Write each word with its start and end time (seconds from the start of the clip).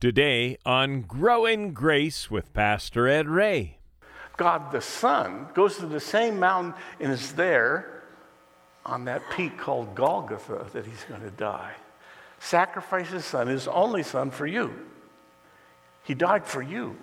Today 0.00 0.58
on 0.64 1.02
Grow 1.02 1.44
in 1.44 1.72
Grace 1.72 2.30
with 2.30 2.54
Pastor 2.54 3.08
Ed 3.08 3.26
Ray. 3.26 3.78
God 4.36 4.70
the 4.70 4.80
Son 4.80 5.48
goes 5.54 5.78
to 5.78 5.86
the 5.86 5.98
same 5.98 6.38
mountain 6.38 6.74
and 7.00 7.10
is 7.10 7.32
there 7.32 8.04
on 8.86 9.06
that 9.06 9.22
peak 9.32 9.58
called 9.58 9.96
Golgotha 9.96 10.66
that 10.72 10.86
he's 10.86 11.02
going 11.08 11.22
to 11.22 11.32
die. 11.32 11.72
Sacrifice 12.38 13.08
his 13.08 13.24
son, 13.24 13.48
his 13.48 13.66
only 13.66 14.04
son, 14.04 14.30
for 14.30 14.46
you. 14.46 14.72
He 16.04 16.14
died 16.14 16.46
for 16.46 16.62
you. 16.62 16.96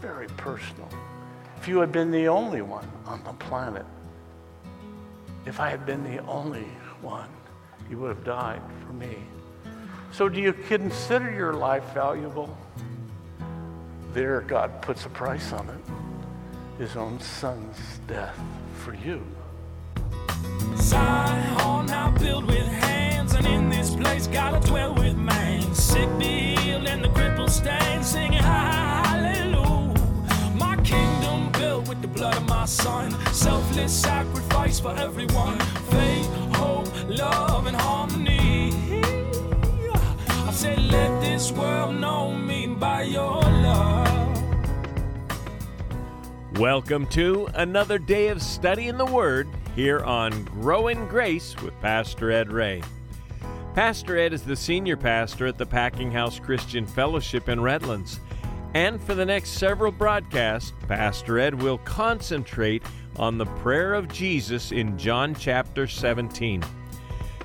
Very 0.00 0.28
personal. 0.28 0.88
If 1.56 1.66
you 1.66 1.80
had 1.80 1.90
been 1.90 2.12
the 2.12 2.28
only 2.28 2.62
one 2.62 2.88
on 3.04 3.24
the 3.24 3.32
planet, 3.32 3.84
if 5.44 5.58
I 5.58 5.70
had 5.70 5.84
been 5.84 6.04
the 6.04 6.24
only 6.26 6.68
one, 7.00 7.30
he 7.88 7.96
would 7.96 8.10
have 8.10 8.24
died 8.24 8.62
for 8.86 8.92
me. 8.92 9.16
So, 10.12 10.28
do 10.28 10.42
you 10.42 10.52
consider 10.52 11.32
your 11.32 11.54
life 11.54 11.84
valuable? 11.94 12.54
There, 14.12 14.42
God 14.42 14.82
puts 14.82 15.06
a 15.06 15.08
price 15.08 15.54
on 15.54 15.66
it 15.70 16.78
His 16.78 16.96
own 16.96 17.18
son's 17.18 17.78
death 18.06 18.38
for 18.74 18.92
you. 18.92 19.24
Zion 20.76 21.86
now 21.86 22.10
built 22.18 22.44
with 22.44 22.66
hands, 22.66 23.32
and 23.32 23.46
in 23.46 23.70
this 23.70 23.96
place, 23.96 24.26
gotta 24.26 24.60
dwell 24.68 24.92
with 24.94 25.16
man. 25.16 25.74
Sick 25.74 26.10
be 26.18 26.56
healed, 26.56 26.86
and 26.86 27.02
the 27.02 27.08
crippled 27.08 27.50
stand, 27.50 28.04
singing 28.04 28.42
hallelujah. 28.42 29.98
My 30.54 30.76
kingdom 30.84 31.50
built 31.52 31.88
with 31.88 32.02
the 32.02 32.08
blood 32.08 32.36
of 32.36 32.46
my 32.46 32.66
son, 32.66 33.12
selfless 33.32 33.98
sacrifice 33.98 34.78
for 34.78 34.94
everyone. 34.94 35.58
Faith, 35.90 36.28
hope, 36.56 36.88
love, 37.08 37.66
and 37.66 37.76
harmony 37.76 38.41
said, 40.62 40.78
let 40.92 41.20
this 41.20 41.50
world 41.50 41.96
know 41.96 42.32
me 42.32 42.68
by 42.68 43.02
your 43.02 43.40
love. 43.40 44.38
Welcome 46.56 47.08
to 47.08 47.48
another 47.54 47.98
day 47.98 48.28
of 48.28 48.40
study 48.40 48.86
in 48.86 48.96
the 48.96 49.04
Word 49.04 49.48
here 49.74 50.04
on 50.04 50.44
Grow 50.44 50.86
in 50.86 51.08
Grace 51.08 51.60
with 51.60 51.74
Pastor 51.80 52.30
Ed 52.30 52.52
Ray. 52.52 52.80
Pastor 53.74 54.16
Ed 54.16 54.32
is 54.32 54.42
the 54.42 54.54
senior 54.54 54.96
pastor 54.96 55.48
at 55.48 55.58
the 55.58 55.66
Packing 55.66 56.12
House 56.12 56.38
Christian 56.38 56.86
Fellowship 56.86 57.48
in 57.48 57.60
Redlands. 57.60 58.20
And 58.74 59.02
for 59.02 59.16
the 59.16 59.26
next 59.26 59.54
several 59.54 59.90
broadcasts, 59.90 60.72
Pastor 60.86 61.40
Ed 61.40 61.60
will 61.60 61.78
concentrate 61.78 62.84
on 63.16 63.36
the 63.36 63.46
prayer 63.46 63.94
of 63.94 64.06
Jesus 64.06 64.70
in 64.70 64.96
John 64.96 65.34
chapter 65.34 65.88
17. 65.88 66.62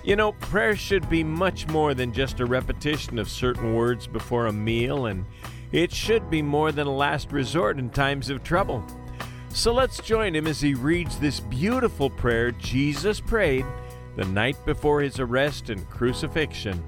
You 0.08 0.16
know, 0.16 0.32
prayer 0.32 0.74
should 0.78 1.10
be 1.10 1.22
much 1.22 1.68
more 1.68 1.94
than 1.94 2.14
just 2.14 2.40
a 2.40 2.46
repetition 2.46 3.20
of 3.20 3.30
certain 3.30 3.76
words 3.76 4.08
before 4.08 4.48
a 4.48 4.54
meal, 4.54 5.08
and 5.08 5.26
it 5.74 5.92
should 5.92 6.30
be 6.30 6.42
more 6.42 6.72
than 6.72 6.88
a 6.88 6.96
last 6.96 7.34
resort 7.34 7.78
in 7.78 7.90
times 7.90 8.30
of 8.30 8.42
trouble. 8.42 8.86
So 9.50 9.74
let's 9.74 10.00
join 10.00 10.34
him 10.34 10.48
as 10.48 10.62
he 10.62 10.76
reads 10.76 11.20
this 11.20 11.42
beautiful 11.42 12.10
prayer 12.10 12.52
Jesus 12.52 13.20
prayed 13.20 13.66
the 14.16 14.24
night 14.24 14.56
before 14.66 15.02
his 15.02 15.20
arrest 15.20 15.70
and 15.70 15.90
crucifixion. 15.90 16.82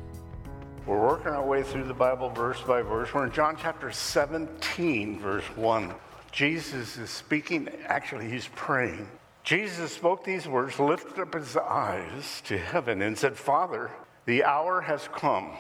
We're 0.86 1.06
working 1.06 1.34
our 1.34 1.46
way 1.46 1.62
through 1.62 1.90
the 1.90 1.94
Bible 1.94 2.30
verse 2.30 2.62
by 2.62 2.84
verse. 2.84 3.14
We're 3.14 3.26
in 3.26 3.34
John 3.34 3.58
chapter 3.60 3.92
17, 3.92 5.20
verse 5.20 5.44
1. 5.58 5.94
Jesus 6.32 6.96
is 6.96 7.10
speaking, 7.10 7.68
actually, 7.86 8.30
he's 8.30 8.48
praying. 8.56 9.10
Jesus 9.44 9.94
spoke 9.94 10.24
these 10.24 10.48
words, 10.48 10.80
lifted 10.80 11.20
up 11.20 11.34
his 11.34 11.58
eyes 11.58 12.42
to 12.46 12.58
heaven, 12.58 13.02
and 13.02 13.18
said, 13.18 13.38
Father, 13.38 13.90
the 14.26 14.44
hour 14.44 14.82
has 14.82 15.08
come. 15.14 15.52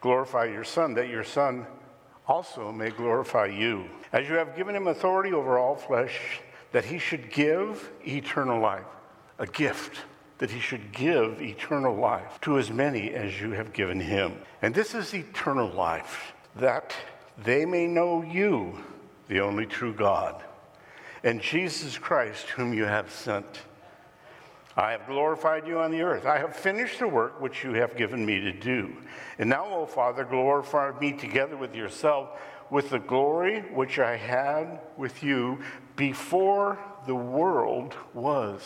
Glorify 0.00 0.44
your 0.46 0.64
Son, 0.64 0.94
that 0.94 1.08
your 1.08 1.24
Son 1.24 1.66
also 2.26 2.72
may 2.72 2.90
glorify 2.90 3.46
you. 3.46 3.84
As 4.12 4.28
you 4.28 4.36
have 4.36 4.56
given 4.56 4.74
him 4.74 4.86
authority 4.86 5.32
over 5.32 5.58
all 5.58 5.76
flesh, 5.76 6.40
that 6.72 6.84
he 6.84 6.98
should 6.98 7.30
give 7.30 7.90
eternal 8.06 8.60
life, 8.60 8.86
a 9.38 9.46
gift, 9.46 9.98
that 10.38 10.50
he 10.50 10.60
should 10.60 10.92
give 10.92 11.42
eternal 11.42 11.94
life 11.94 12.40
to 12.42 12.58
as 12.58 12.70
many 12.70 13.12
as 13.12 13.40
you 13.40 13.50
have 13.50 13.72
given 13.72 14.00
him. 14.00 14.38
And 14.62 14.74
this 14.74 14.94
is 14.94 15.14
eternal 15.14 15.68
life, 15.68 16.32
that 16.56 16.94
they 17.44 17.64
may 17.64 17.86
know 17.86 18.22
you, 18.22 18.78
the 19.28 19.40
only 19.40 19.66
true 19.66 19.92
God 19.92 20.42
and 21.24 21.40
Jesus 21.40 21.98
Christ, 21.98 22.48
whom 22.50 22.72
you 22.72 22.84
have 22.84 23.10
sent. 23.10 23.62
I 24.76 24.92
have 24.92 25.06
glorified 25.06 25.66
you 25.66 25.78
on 25.78 25.90
the 25.90 26.00
earth. 26.00 26.24
I 26.24 26.38
have 26.38 26.56
finished 26.56 26.98
the 26.98 27.08
work 27.08 27.40
which 27.40 27.62
you 27.62 27.74
have 27.74 27.96
given 27.96 28.24
me 28.24 28.40
to 28.40 28.52
do. 28.52 28.96
And 29.38 29.50
now, 29.50 29.66
O 29.66 29.84
Father, 29.84 30.24
glorify 30.24 30.98
me 30.98 31.12
together 31.12 31.56
with 31.56 31.74
yourself 31.74 32.40
with 32.70 32.88
the 32.88 32.98
glory 32.98 33.60
which 33.74 33.98
I 33.98 34.16
had 34.16 34.80
with 34.96 35.22
you 35.22 35.58
before 35.94 36.78
the 37.06 37.14
world 37.14 37.94
was. 38.14 38.62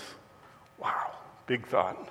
Wow, 0.78 1.16
big 1.48 1.66
thought. 1.66 2.08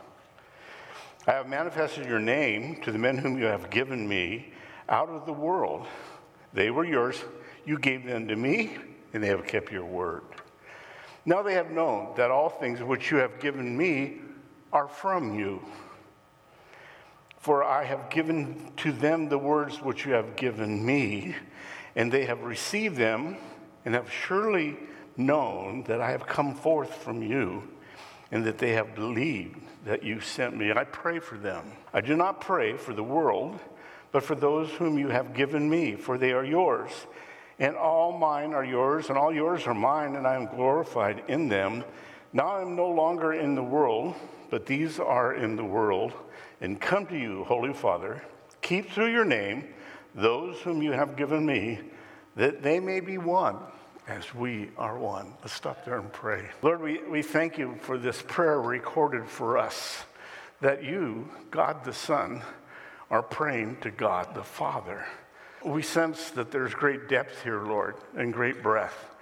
I 1.26 1.32
have 1.32 1.48
manifested 1.48 2.06
your 2.06 2.20
name 2.20 2.82
to 2.82 2.92
the 2.92 2.98
men 2.98 3.18
whom 3.18 3.38
you 3.38 3.46
have 3.46 3.70
given 3.70 4.06
me 4.06 4.52
out 4.90 5.08
of 5.08 5.26
the 5.26 5.34
world. 5.34 5.88
They 6.54 6.70
were 6.70 6.84
yours. 6.84 7.24
You 7.66 7.80
gave 7.80 8.06
them 8.06 8.28
to 8.28 8.36
me, 8.36 8.78
and 9.16 9.24
they 9.24 9.30
have 9.30 9.48
kept 9.48 9.72
your 9.72 9.86
word. 9.86 10.24
Now 11.26 11.42
they 11.42 11.54
have 11.54 11.72
known 11.72 12.14
that 12.18 12.32
all 12.32 12.50
things 12.50 12.84
which 12.84 13.10
you 13.10 13.18
have 13.18 13.40
given 13.40 13.76
me 13.76 14.18
are 14.74 14.90
from 14.90 15.40
you. 15.40 15.64
For 17.40 17.64
I 17.64 17.86
have 17.86 18.10
given 18.10 18.74
to 18.78 18.92
them 18.92 19.30
the 19.30 19.38
words 19.38 19.82
which 19.82 20.06
you 20.06 20.12
have 20.12 20.36
given 20.36 20.86
me, 20.86 21.34
and 21.96 22.12
they 22.12 22.26
have 22.26 22.44
received 22.44 22.98
them, 22.98 23.38
and 23.86 23.96
have 23.96 24.12
surely 24.12 24.76
known 25.16 25.84
that 25.84 26.02
I 26.02 26.12
have 26.12 26.28
come 26.28 26.54
forth 26.54 26.94
from 26.96 27.24
you, 27.24 27.64
and 28.32 28.44
that 28.44 28.58
they 28.58 28.74
have 28.74 28.96
believed 28.96 29.62
that 29.86 30.04
you 30.04 30.20
sent 30.20 30.58
me. 30.58 30.74
I 30.74 30.84
pray 30.84 31.20
for 31.20 31.38
them. 31.38 31.72
I 31.94 32.02
do 32.02 32.18
not 32.18 32.42
pray 32.42 32.76
for 32.76 32.94
the 32.94 33.04
world, 33.04 33.62
but 34.12 34.24
for 34.24 34.36
those 34.36 34.72
whom 34.72 35.00
you 35.00 35.08
have 35.08 35.34
given 35.34 35.70
me, 35.70 35.96
for 35.96 36.18
they 36.18 36.34
are 36.34 36.44
yours 36.44 36.92
and 37.60 37.76
all 37.76 38.18
mine 38.18 38.54
are 38.54 38.66
yours, 38.66 39.10
and 39.10 39.18
all 39.18 39.34
yours 39.34 39.66
are 39.68 39.74
mine, 39.74 40.16
and 40.16 40.28
I 40.28 40.36
am 40.36 40.48
glorified 40.48 41.24
in 41.28 41.48
them. 41.48 41.84
Now 42.34 42.48
I 42.48 42.62
am 42.62 42.76
no 42.76 42.90
longer 42.90 43.34
in 43.34 43.56
the 43.56 43.64
world, 43.64 44.16
but 44.50 44.66
these 44.66 45.00
are 45.00 45.34
in 45.34 45.56
the 45.56 45.64
world, 45.64 46.12
and 46.62 46.80
come 46.80 47.06
to 47.08 47.18
you, 47.18 47.44
Holy 47.46 47.74
Father. 47.74 48.22
Keep 48.62 48.92
through 48.92 49.12
your 49.12 49.26
name 49.26 49.70
those 50.14 50.58
whom 50.60 50.82
you 50.82 50.92
have 50.92 51.16
given 51.16 51.46
me, 51.46 51.80
that 52.36 52.62
they 52.62 52.80
may 52.80 53.00
be 53.00 53.18
one 53.18 53.58
as 54.08 54.34
we 54.34 54.70
are 54.78 54.98
one. 54.98 55.34
Let's 55.42 55.54
stop 55.54 55.84
there 55.86 56.00
and 56.00 56.12
pray. 56.12 56.50
Lord, 56.62 56.82
we, 56.82 57.02
we 57.04 57.22
thank 57.22 57.58
you 57.58 57.78
for 57.82 57.98
this 57.98 58.22
prayer 58.22 58.62
recorded 58.62 59.28
for 59.28 59.58
us 59.58 60.04
that 60.62 60.84
you, 60.84 61.30
God 61.52 61.84
the 61.84 61.94
Son, 61.94 62.42
are 63.10 63.24
praying 63.24 63.78
to 63.82 63.92
God 63.92 64.34
the 64.34 64.44
Father 64.44 65.06
we 65.66 65.82
sense 65.82 66.30
that 66.32 66.52
there's 66.52 66.74
great 66.74 67.10
depth 67.10 67.44
here, 67.44 67.64
Lord, 67.64 67.96
and 68.16 68.32
great 68.32 68.62
breadth. 68.62 69.16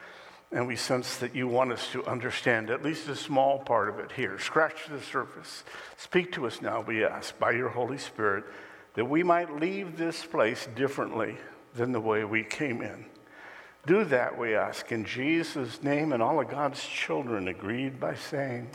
And 0.51 0.67
we 0.67 0.75
sense 0.75 1.17
that 1.17 1.33
you 1.33 1.47
want 1.47 1.71
us 1.71 1.91
to 1.93 2.05
understand 2.05 2.69
at 2.69 2.83
least 2.83 3.07
a 3.07 3.15
small 3.15 3.59
part 3.59 3.89
of 3.89 3.97
it 3.99 4.11
here. 4.11 4.37
Scratch 4.37 4.87
the 4.87 5.01
surface. 5.01 5.63
Speak 5.97 6.31
to 6.33 6.45
us 6.45 6.61
now, 6.61 6.81
we 6.81 7.03
ask, 7.03 7.37
by 7.39 7.51
your 7.51 7.69
Holy 7.69 7.97
Spirit, 7.97 8.43
that 8.93 9.05
we 9.05 9.23
might 9.23 9.55
leave 9.55 9.97
this 9.97 10.23
place 10.23 10.67
differently 10.75 11.37
than 11.73 11.91
the 11.91 11.99
way 11.99 12.23
we 12.23 12.43
came 12.43 12.81
in. 12.83 13.05
Do 13.85 14.05
that, 14.05 14.37
we 14.37 14.55
ask, 14.55 14.91
in 14.91 15.05
Jesus' 15.05 15.81
name, 15.81 16.13
and 16.13 16.21
all 16.21 16.39
of 16.39 16.49
God's 16.49 16.83
children 16.83 17.47
agreed 17.47 17.99
by 17.99 18.15
saying, 18.15 18.69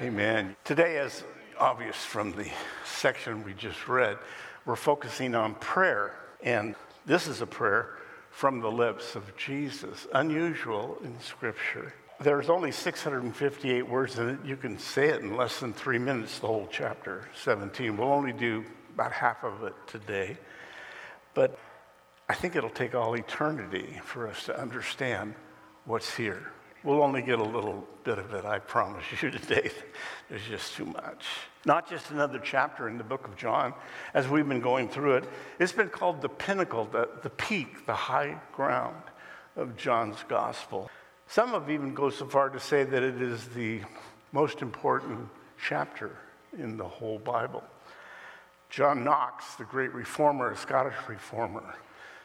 Amen. 0.00 0.08
Amen. 0.08 0.56
Today, 0.64 0.98
as 0.98 1.22
obvious 1.58 1.96
from 1.96 2.32
the 2.32 2.48
section 2.84 3.44
we 3.44 3.54
just 3.54 3.86
read, 3.86 4.18
we're 4.66 4.74
focusing 4.74 5.34
on 5.34 5.54
prayer. 5.54 6.16
And 6.42 6.74
this 7.06 7.26
is 7.26 7.40
a 7.40 7.46
prayer 7.46 7.90
from 8.30 8.60
the 8.60 8.70
lips 8.70 9.14
of 9.14 9.36
Jesus, 9.36 10.06
unusual 10.12 10.98
in 11.04 11.18
Scripture. 11.20 11.94
There's 12.20 12.48
only 12.48 12.72
658 12.72 13.88
words 13.88 14.18
in 14.18 14.28
it. 14.28 14.38
You 14.44 14.56
can 14.56 14.78
say 14.78 15.08
it 15.08 15.20
in 15.20 15.36
less 15.36 15.60
than 15.60 15.72
three 15.72 15.98
minutes, 15.98 16.38
the 16.38 16.46
whole 16.46 16.68
chapter 16.70 17.28
17. 17.42 17.96
We'll 17.96 18.08
only 18.08 18.32
do 18.32 18.64
about 18.94 19.12
half 19.12 19.42
of 19.44 19.64
it 19.64 19.74
today. 19.86 20.36
But 21.34 21.58
I 22.28 22.34
think 22.34 22.56
it'll 22.56 22.70
take 22.70 22.94
all 22.94 23.14
eternity 23.14 24.00
for 24.04 24.28
us 24.28 24.44
to 24.46 24.58
understand 24.58 25.34
what's 25.84 26.14
here. 26.14 26.52
We'll 26.84 27.02
only 27.02 27.22
get 27.22 27.38
a 27.38 27.44
little 27.44 27.86
bit 28.04 28.18
of 28.18 28.34
it, 28.34 28.44
I 28.44 28.58
promise 28.58 29.04
you 29.22 29.30
today. 29.30 29.70
There's 30.28 30.44
just 30.44 30.74
too 30.74 30.84
much. 30.84 31.24
Not 31.64 31.88
just 31.88 32.10
another 32.10 32.38
chapter 32.38 32.88
in 32.88 32.98
the 32.98 33.04
book 33.04 33.26
of 33.26 33.36
John, 33.36 33.72
as 34.12 34.28
we've 34.28 34.46
been 34.46 34.60
going 34.60 34.90
through 34.90 35.14
it. 35.16 35.24
It's 35.58 35.72
been 35.72 35.88
called 35.88 36.20
the 36.20 36.28
pinnacle, 36.28 36.84
the, 36.84 37.08
the 37.22 37.30
peak, 37.30 37.86
the 37.86 37.94
high 37.94 38.36
ground 38.52 39.02
of 39.56 39.78
John's 39.78 40.22
gospel. 40.28 40.90
Some 41.26 41.50
have 41.50 41.70
even 41.70 41.94
go 41.94 42.10
so 42.10 42.26
far 42.26 42.50
to 42.50 42.60
say 42.60 42.84
that 42.84 43.02
it 43.02 43.22
is 43.22 43.48
the 43.48 43.80
most 44.32 44.60
important 44.60 45.26
chapter 45.66 46.18
in 46.58 46.76
the 46.76 46.84
whole 46.84 47.18
Bible. 47.18 47.64
John 48.68 49.04
Knox, 49.04 49.54
the 49.54 49.64
great 49.64 49.94
reformer, 49.94 50.54
Scottish 50.54 50.94
reformer, 51.08 51.76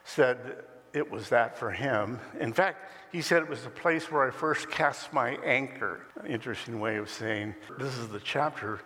said 0.03 0.65
it 0.93 1.09
was 1.09 1.29
that 1.29 1.57
for 1.57 1.71
him. 1.71 2.19
In 2.39 2.53
fact, 2.53 2.91
he 3.11 3.21
said 3.21 3.41
it 3.41 3.49
was 3.49 3.63
the 3.63 3.69
place 3.69 4.11
where 4.11 4.27
I 4.27 4.31
first 4.31 4.69
cast 4.69 5.13
my 5.13 5.31
anchor. 5.43 6.01
Interesting 6.27 6.79
way 6.79 6.97
of 6.97 7.09
saying 7.09 7.55
this 7.77 7.97
is 7.97 8.07
the 8.09 8.19
chapter 8.19 8.79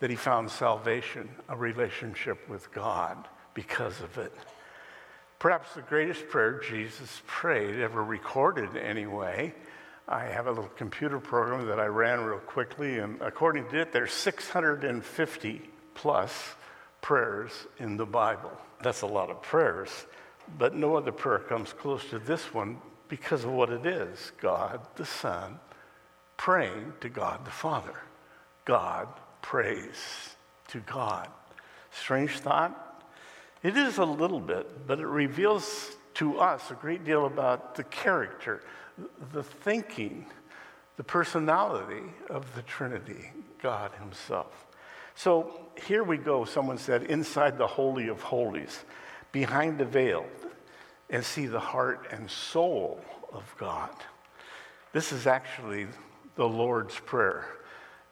that 0.00 0.10
he 0.10 0.16
found 0.16 0.50
salvation, 0.50 1.28
a 1.48 1.56
relationship 1.56 2.48
with 2.48 2.72
God 2.72 3.28
because 3.54 4.00
of 4.00 4.16
it. 4.18 4.32
Perhaps 5.38 5.74
the 5.74 5.82
greatest 5.82 6.28
prayer 6.28 6.60
Jesus 6.60 7.22
prayed, 7.26 7.78
ever 7.78 8.02
recorded 8.02 8.76
anyway. 8.76 9.54
I 10.08 10.24
have 10.24 10.46
a 10.46 10.50
little 10.50 10.70
computer 10.76 11.20
program 11.20 11.66
that 11.66 11.78
I 11.78 11.86
ran 11.86 12.24
real 12.24 12.38
quickly, 12.38 12.98
and 12.98 13.20
according 13.20 13.68
to 13.68 13.82
it, 13.82 13.92
there's 13.92 14.12
650 14.12 15.62
plus 15.94 16.54
prayers 17.02 17.52
in 17.78 17.96
the 17.96 18.06
Bible. 18.06 18.50
That's 18.82 19.02
a 19.02 19.06
lot 19.06 19.30
of 19.30 19.42
prayers, 19.42 19.90
but 20.56 20.74
no 20.74 20.96
other 20.96 21.12
prayer 21.12 21.40
comes 21.40 21.72
close 21.72 22.08
to 22.10 22.18
this 22.18 22.54
one 22.54 22.78
because 23.08 23.44
of 23.44 23.50
what 23.50 23.70
it 23.70 23.86
is 23.86 24.32
God 24.40 24.80
the 24.96 25.04
Son 25.04 25.58
praying 26.36 26.92
to 27.00 27.08
God 27.08 27.44
the 27.44 27.50
Father. 27.50 28.00
God 28.64 29.08
prays 29.42 30.36
to 30.68 30.80
God. 30.80 31.28
Strange 31.90 32.38
thought? 32.38 33.02
It 33.62 33.76
is 33.76 33.98
a 33.98 34.04
little 34.04 34.40
bit, 34.40 34.86
but 34.86 35.00
it 35.00 35.06
reveals 35.06 35.96
to 36.14 36.38
us 36.38 36.70
a 36.70 36.74
great 36.74 37.04
deal 37.04 37.26
about 37.26 37.74
the 37.74 37.84
character, 37.84 38.62
the 39.32 39.42
thinking, 39.42 40.26
the 40.96 41.04
personality 41.04 42.02
of 42.30 42.54
the 42.54 42.62
Trinity, 42.62 43.30
God 43.60 43.90
Himself. 43.98 44.66
So 45.14 45.68
here 45.86 46.04
we 46.04 46.16
go. 46.16 46.44
Someone 46.44 46.78
said, 46.78 47.04
inside 47.04 47.58
the 47.58 47.66
Holy 47.66 48.08
of 48.08 48.22
Holies, 48.22 48.84
behind 49.32 49.78
the 49.78 49.84
veil, 49.84 50.26
and 51.10 51.24
see 51.24 51.46
the 51.46 51.60
heart 51.60 52.06
and 52.10 52.30
soul 52.30 53.00
of 53.32 53.54
God. 53.58 53.90
This 54.92 55.12
is 55.12 55.26
actually 55.26 55.86
the 56.36 56.48
Lord's 56.48 56.98
Prayer. 57.00 57.46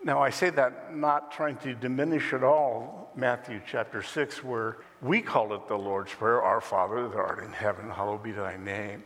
Now, 0.04 0.22
I 0.22 0.30
say 0.30 0.50
that 0.50 0.94
not 0.94 1.32
trying 1.32 1.56
to 1.58 1.74
diminish 1.74 2.32
at 2.32 2.42
all 2.44 3.10
Matthew 3.16 3.60
chapter 3.66 4.02
6, 4.02 4.44
where 4.44 4.78
we 5.02 5.20
call 5.20 5.54
it 5.54 5.68
the 5.68 5.76
Lord's 5.76 6.12
Prayer, 6.12 6.42
Our 6.42 6.60
Father 6.60 7.08
that 7.08 7.16
art 7.16 7.42
in 7.44 7.52
heaven, 7.52 7.90
hallowed 7.90 8.22
be 8.22 8.32
thy 8.32 8.56
name. 8.56 9.02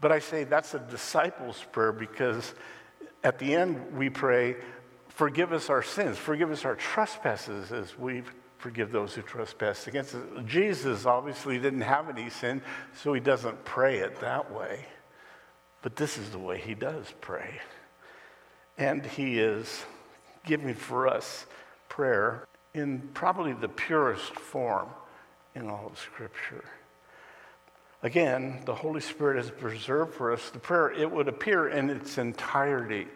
But 0.00 0.12
I 0.12 0.18
say 0.18 0.44
that's 0.44 0.74
a 0.74 0.78
disciples' 0.78 1.64
prayer 1.72 1.92
because 1.92 2.54
at 3.22 3.38
the 3.38 3.54
end 3.54 3.96
we 3.96 4.10
pray, 4.10 4.56
Forgive 5.14 5.52
us 5.52 5.70
our 5.70 5.82
sins, 5.82 6.18
forgive 6.18 6.50
us 6.50 6.64
our 6.64 6.74
trespasses 6.74 7.70
as 7.70 7.96
we 7.96 8.24
forgive 8.64 8.90
those 8.90 9.12
who 9.12 9.20
trespass 9.20 9.86
against 9.88 10.14
us. 10.14 10.22
Jesus 10.46 11.04
obviously 11.04 11.58
didn't 11.58 11.82
have 11.82 12.08
any 12.08 12.30
sin, 12.30 12.62
so 12.94 13.12
he 13.12 13.20
doesn't 13.20 13.62
pray 13.66 13.98
it 13.98 14.18
that 14.20 14.50
way. 14.50 14.86
But 15.82 15.96
this 15.96 16.16
is 16.16 16.30
the 16.30 16.38
way 16.38 16.56
he 16.58 16.72
does 16.72 17.12
pray. 17.20 17.60
And 18.78 19.04
he 19.04 19.38
is 19.38 19.84
giving 20.46 20.74
for 20.74 21.06
us 21.06 21.44
prayer 21.90 22.48
in 22.72 23.10
probably 23.12 23.52
the 23.52 23.68
purest 23.68 24.34
form 24.34 24.88
in 25.54 25.68
all 25.68 25.88
of 25.88 25.98
Scripture. 25.98 26.64
Again, 28.02 28.62
the 28.64 28.74
Holy 28.74 29.02
Spirit 29.02 29.36
has 29.36 29.50
preserved 29.50 30.14
for 30.14 30.32
us 30.32 30.48
the 30.48 30.58
prayer. 30.58 30.90
It 30.90 31.10
would 31.10 31.28
appear 31.28 31.68
in 31.68 31.90
its 31.90 32.16
entirety 32.16 33.08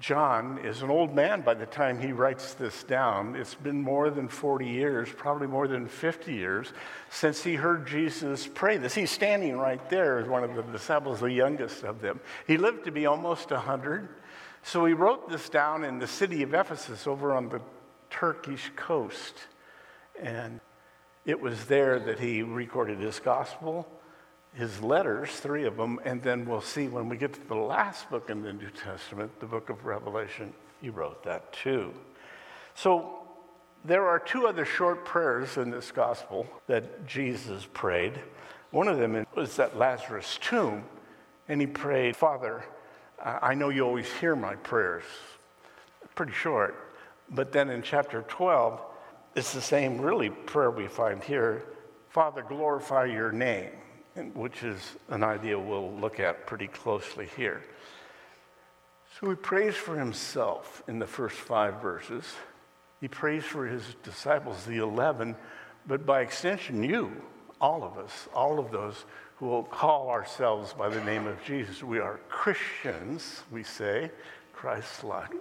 John 0.00 0.58
is 0.58 0.82
an 0.82 0.90
old 0.90 1.14
man 1.14 1.40
by 1.42 1.54
the 1.54 1.66
time 1.66 2.00
he 2.00 2.12
writes 2.12 2.54
this 2.54 2.82
down. 2.82 3.36
It's 3.36 3.54
been 3.54 3.80
more 3.80 4.10
than 4.10 4.28
40 4.28 4.66
years, 4.66 5.08
probably 5.16 5.46
more 5.46 5.66
than 5.68 5.86
50 5.88 6.34
years, 6.34 6.72
since 7.10 7.42
he 7.42 7.54
heard 7.54 7.86
Jesus 7.86 8.46
pray 8.46 8.76
this. 8.76 8.94
He's 8.94 9.10
standing 9.10 9.56
right 9.56 9.88
there 9.88 10.18
as 10.18 10.28
one 10.28 10.44
of 10.44 10.54
the 10.56 10.62
disciples, 10.62 11.20
the 11.20 11.30
youngest 11.30 11.84
of 11.84 12.00
them. 12.00 12.20
He 12.46 12.56
lived 12.56 12.84
to 12.84 12.90
be 12.90 13.06
almost 13.06 13.50
100. 13.50 14.08
So 14.62 14.84
he 14.84 14.94
wrote 14.94 15.30
this 15.30 15.48
down 15.48 15.84
in 15.84 15.98
the 15.98 16.06
city 16.06 16.42
of 16.42 16.52
Ephesus 16.54 17.06
over 17.06 17.32
on 17.32 17.48
the 17.48 17.60
Turkish 18.10 18.72
coast. 18.76 19.34
And 20.20 20.60
it 21.24 21.40
was 21.40 21.66
there 21.66 21.98
that 22.00 22.18
he 22.18 22.42
recorded 22.42 22.98
his 22.98 23.20
gospel 23.20 23.88
his 24.54 24.80
letters, 24.80 25.30
three 25.30 25.64
of 25.64 25.76
them, 25.76 25.98
and 26.04 26.22
then 26.22 26.46
we'll 26.46 26.60
see 26.60 26.86
when 26.88 27.08
we 27.08 27.16
get 27.16 27.32
to 27.34 27.48
the 27.48 27.54
last 27.54 28.08
book 28.08 28.30
in 28.30 28.42
the 28.42 28.52
New 28.52 28.70
Testament, 28.70 29.40
the 29.40 29.46
book 29.46 29.68
of 29.68 29.84
Revelation, 29.84 30.52
he 30.80 30.90
wrote 30.90 31.24
that 31.24 31.52
too. 31.52 31.92
So 32.74 33.18
there 33.84 34.06
are 34.06 34.18
two 34.18 34.46
other 34.46 34.64
short 34.64 35.04
prayers 35.04 35.56
in 35.56 35.70
this 35.70 35.90
gospel 35.90 36.46
that 36.68 37.06
Jesus 37.06 37.66
prayed. 37.72 38.20
One 38.70 38.86
of 38.86 38.98
them 38.98 39.26
was 39.34 39.58
at 39.58 39.76
Lazarus' 39.76 40.38
tomb, 40.40 40.84
and 41.48 41.60
he 41.60 41.66
prayed, 41.66 42.16
Father, 42.16 42.64
I 43.22 43.54
know 43.54 43.70
you 43.70 43.82
always 43.82 44.12
hear 44.12 44.36
my 44.36 44.54
prayers. 44.54 45.04
Pretty 46.14 46.32
short. 46.32 46.92
But 47.30 47.52
then 47.52 47.70
in 47.70 47.82
chapter 47.82 48.22
12, 48.28 48.80
it's 49.34 49.52
the 49.52 49.60
same 49.60 50.00
really 50.00 50.30
prayer 50.30 50.70
we 50.70 50.86
find 50.86 51.22
here 51.22 51.64
Father, 52.10 52.44
glorify 52.48 53.06
your 53.06 53.32
name 53.32 53.72
which 54.34 54.62
is 54.62 54.80
an 55.08 55.24
idea 55.24 55.58
we'll 55.58 55.92
look 55.92 56.20
at 56.20 56.46
pretty 56.46 56.68
closely 56.68 57.28
here. 57.36 57.62
So 59.20 59.30
he 59.30 59.36
prays 59.36 59.74
for 59.74 59.96
himself 59.96 60.82
in 60.88 60.98
the 60.98 61.06
first 61.06 61.36
five 61.36 61.80
verses. 61.80 62.24
He 63.00 63.08
prays 63.08 63.44
for 63.44 63.66
his 63.66 63.82
disciples, 64.02 64.64
the 64.64 64.78
11, 64.78 65.36
but 65.86 66.06
by 66.06 66.20
extension, 66.20 66.82
you, 66.82 67.12
all 67.60 67.84
of 67.84 67.98
us, 67.98 68.28
all 68.34 68.58
of 68.58 68.70
those 68.70 69.04
who 69.36 69.46
will 69.46 69.64
call 69.64 70.10
ourselves 70.10 70.72
by 70.72 70.88
the 70.88 71.02
name 71.04 71.26
of 71.26 71.42
Jesus. 71.44 71.82
We 71.82 71.98
are 71.98 72.20
Christians, 72.28 73.42
we 73.50 73.62
say, 73.62 74.10
Christ 74.52 75.04
like. 75.04 75.32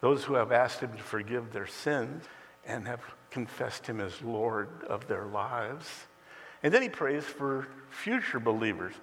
Those 0.00 0.24
who 0.24 0.34
have 0.34 0.52
asked 0.52 0.80
him 0.80 0.92
to 0.96 1.02
forgive 1.02 1.52
their 1.52 1.66
sins 1.66 2.24
and 2.64 2.86
have 2.86 3.00
confessed 3.30 3.86
him 3.86 4.00
as 4.00 4.22
Lord 4.22 4.68
of 4.88 5.06
their 5.08 5.26
lives. 5.26 5.86
And 6.62 6.72
then 6.72 6.82
he 6.82 6.88
prays 6.88 7.24
for 7.24 7.68
future 7.90 8.40
believers, 8.40 8.94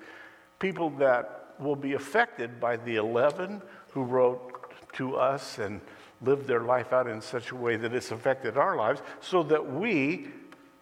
people 0.59 0.89
that 0.91 1.55
will 1.59 1.75
be 1.75 1.93
affected 1.93 2.59
by 2.59 2.77
the 2.77 2.97
11 2.97 3.61
who 3.91 4.03
wrote 4.03 4.71
to 4.93 5.15
us 5.15 5.57
and 5.57 5.81
lived 6.21 6.47
their 6.47 6.61
life 6.61 6.93
out 6.93 7.07
in 7.07 7.21
such 7.21 7.51
a 7.51 7.55
way 7.55 7.75
that 7.75 7.93
it's 7.93 8.11
affected 8.11 8.57
our 8.57 8.75
lives, 8.75 9.01
so 9.21 9.43
that 9.43 9.73
we 9.73 10.27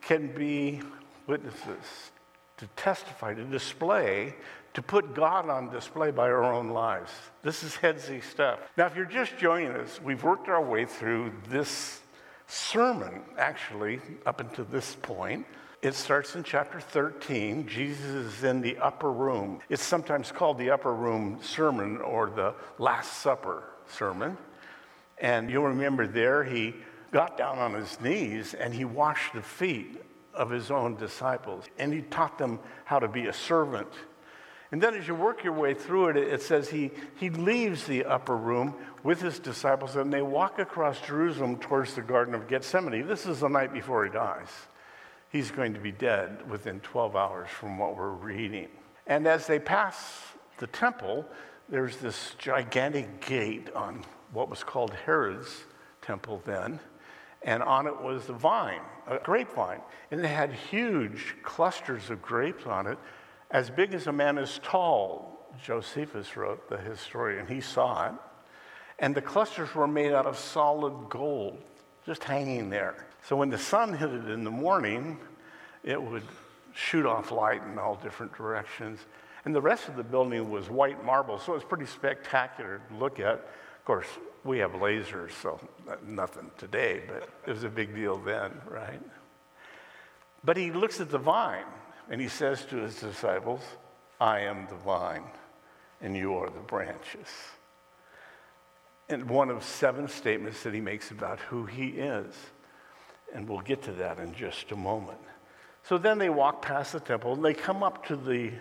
can 0.01 0.33
be 0.33 0.81
witnesses, 1.27 2.12
to 2.57 2.68
testify, 2.75 3.33
to 3.33 3.44
display, 3.44 4.33
to 4.74 4.81
put 4.81 5.15
God 5.15 5.50
on 5.50 5.70
display 5.70 6.12
by 6.12 6.29
our 6.29 6.53
own 6.53 6.70
lives. 6.70 7.12
This 7.41 7.63
is 7.63 7.75
headsy 7.75 8.22
stuff. 8.22 8.60
Now, 8.77 8.86
if 8.86 8.96
you're 8.96 9.05
just 9.05 9.38
joining 9.38 9.72
us, 9.72 10.00
we've 10.01 10.24
worked 10.24 10.48
our 10.48 10.62
way 10.62 10.86
through 10.86 11.32
this 11.50 12.01
sermon, 12.48 13.22
actually, 13.38 14.00
up 14.25 14.39
until 14.39 14.65
this 14.65 14.96
point. 15.01 15.46
It 15.86 15.94
starts 15.94 16.34
in 16.34 16.42
chapter 16.42 16.80
13. 16.80 17.68
Jesus 17.68 18.04
is 18.08 18.44
in 18.44 18.62
the 18.62 18.75
upper 18.80 19.12
room. 19.12 19.60
It's 19.70 19.84
sometimes 19.84 20.32
called 20.32 20.58
the 20.58 20.72
upper 20.72 20.92
room 20.92 21.38
sermon 21.44 22.01
or 22.01 22.32
the 22.32 22.56
Last 22.80 23.22
Supper 23.22 23.62
sermon. 23.86 24.36
And 25.20 25.48
you'll 25.48 25.68
remember 25.68 26.08
there, 26.08 26.44
he 26.44 26.74
got 27.12 27.38
down 27.38 27.60
on 27.60 27.75
his 27.75 28.01
knees 28.01 28.56
and 28.56 28.74
he 28.74 28.84
washed 28.84 29.36
the 29.36 29.44
feet 29.44 30.01
of 30.34 30.50
his 30.50 30.72
own 30.72 30.96
disciples. 30.96 31.65
And 31.77 31.94
he 31.94 32.01
taught 32.01 32.39
them 32.39 32.58
how 32.86 32.98
to 32.98 33.08
be 33.08 33.27
a 33.27 33.34
servant. 33.34 33.92
And 34.72 34.82
then 34.82 34.96
as 34.96 35.08
you 35.08 35.13
work 35.13 35.44
your 35.44 35.54
way 35.54 35.75
through 35.75 36.08
it, 36.08 36.18
it 36.18 36.42
says 36.42 36.68
he, 36.68 36.89
he 37.18 37.30
leaves 37.30 37.86
the 37.86 38.06
upper 38.06 38.36
room 38.36 38.74
with 39.04 39.22
his 39.22 39.38
disciples 39.38 39.96
and 39.96 40.12
they 40.12 40.24
walk 40.24 40.58
across 40.58 41.00
Jerusalem 41.00 41.58
towards 41.58 41.94
the 41.94 42.01
Garden 42.01 42.34
of 42.34 42.48
Gethsemane. 42.48 43.06
This 43.06 43.27
is 43.27 43.42
the 43.42 43.50
night 43.50 43.72
before 43.72 44.04
he 44.04 44.10
dies 44.10 44.50
he's 45.36 45.51
going 45.51 45.74
to 45.74 45.82
be 45.82 45.92
dead 45.92 46.50
within 46.50 46.80
12 46.80 47.13
hours 47.13 47.50
from 47.50 47.77
what 47.77 47.98
we're 47.98 48.08
reading. 48.08 48.70
And 49.06 49.27
as 49.27 49.48
they 49.48 49.60
pass 49.60 50.22
the 50.60 50.68
temple, 50.68 51.25
there's 51.68 51.98
this 51.98 52.36
gigantic 52.38 53.20
gate 53.20 53.70
on 53.75 54.06
what 54.32 54.50
was 54.50 54.63
called 54.63 54.94
Herod's 54.94 55.65
temple 56.01 56.42
then. 56.46 56.80
And 57.42 57.62
on 57.62 57.86
it 57.86 58.01
was 58.01 58.30
a 58.30 58.34
vine, 58.34 58.80
a 59.08 59.18
grapevine. 59.18 59.82
And 60.10 60.22
it 60.22 60.27
had 60.27 60.54
huge 60.54 61.36
clusters 61.44 62.10
of 62.10 62.22
grapes 62.22 62.65
on 62.65 62.88
it, 62.88 62.98
as 63.51 63.70
big 63.70 63.94
as 63.94 64.08
a 64.08 64.13
man 64.13 64.38
is 64.38 64.62
tall. 64.63 65.50
Josephus 65.62 66.38
wrote, 66.38 66.70
the 66.70 66.77
historian. 66.77 67.46
He 67.46 67.60
saw 67.60 68.08
it. 68.08 68.13
And 69.00 69.13
the 69.13 69.22
clusters 69.22 69.75
were 69.75 69.86
made 69.86 70.13
out 70.13 70.27
of 70.27 70.39
solid 70.39 71.10
gold, 71.10 71.58
just 72.06 72.24
hanging 72.24 72.70
there. 72.70 73.06
So 73.27 73.36
when 73.36 73.50
the 73.50 73.58
sun 73.58 73.94
hit 73.94 74.12
it 74.12 74.29
in 74.29 74.44
the 74.44 74.51
morning, 74.51 75.17
it 75.84 76.01
would 76.01 76.24
shoot 76.75 77.08
off 77.08 77.32
light 77.32 77.62
in 77.63 77.79
all 77.79 77.96
different 77.96 78.36
directions. 78.36 79.00
And 79.46 79.55
the 79.55 79.62
rest 79.62 79.88
of 79.88 79.96
the 79.96 80.03
building 80.03 80.51
was 80.51 80.70
white 80.70 81.03
marble, 81.03 81.39
so 81.39 81.53
it 81.53 81.55
was 81.55 81.63
pretty 81.63 81.88
spectacular 81.88 82.82
to 82.89 82.96
look 82.96 83.20
at. 83.20 83.34
Of 83.34 83.86
course, 83.86 84.08
we 84.44 84.60
have 84.60 84.72
lasers, 84.74 85.32
so 85.41 85.60
nothing 86.05 86.51
today, 86.58 87.01
but 87.08 87.27
it 87.48 87.51
was 87.51 87.63
a 87.63 87.70
big 87.70 87.96
deal 87.96 88.17
then, 88.17 88.51
right? 88.70 89.01
But 90.44 90.58
he 90.58 90.72
looks 90.72 91.01
at 91.01 91.10
the 91.10 91.17
vine. 91.17 91.65
and 92.10 92.22
he 92.22 92.27
says 92.27 92.63
to 92.65 92.77
his 92.77 93.00
disciples, 93.00 93.62
I 94.22 94.41
am 94.41 94.67
the 94.70 94.75
vine, 94.75 95.25
and 96.01 96.15
you 96.15 96.36
are 96.36 96.50
the 96.51 96.60
branches. 96.60 97.27
And 99.10 99.27
one 99.27 99.50
of 99.50 99.63
seven 99.63 100.08
statements 100.08 100.62
that 100.63 100.75
he 100.75 100.82
makes 100.82 101.10
about 101.10 101.39
who 101.39 101.65
he 101.65 101.88
is. 101.88 102.36
And 103.34 103.48
we'll 103.50 103.60
get 103.60 103.82
to 103.84 103.91
that 103.94 104.20
in 104.20 104.34
just 104.34 104.72
a 104.72 104.75
moment. 104.75 105.20
So 105.84 105.98
then 105.98 106.17
they 106.17 106.29
walk 106.29 106.62
past 106.62 106.94
the 106.94 107.00
temple 107.00 107.34
and 107.34 107.44
they 107.44 107.53
come 107.53 107.84
up 107.84 108.05
to 108.08 108.15
the 108.15 108.51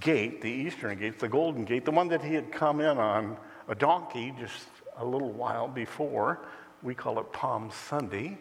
gate, 0.00 0.42
the 0.42 0.50
eastern 0.50 0.98
gate, 0.98 1.18
the 1.18 1.28
golden 1.28 1.64
gate, 1.64 1.84
the 1.84 1.92
one 1.92 2.08
that 2.08 2.22
he 2.22 2.34
had 2.34 2.50
come 2.50 2.80
in 2.80 2.98
on 2.98 3.36
a 3.68 3.74
donkey 3.74 4.34
just 4.38 4.66
a 4.96 5.04
little 5.04 5.32
while 5.32 5.68
before. 5.68 6.40
We 6.82 6.94
call 6.94 7.20
it 7.20 7.32
Palm 7.32 7.70
Sunday, 7.70 8.38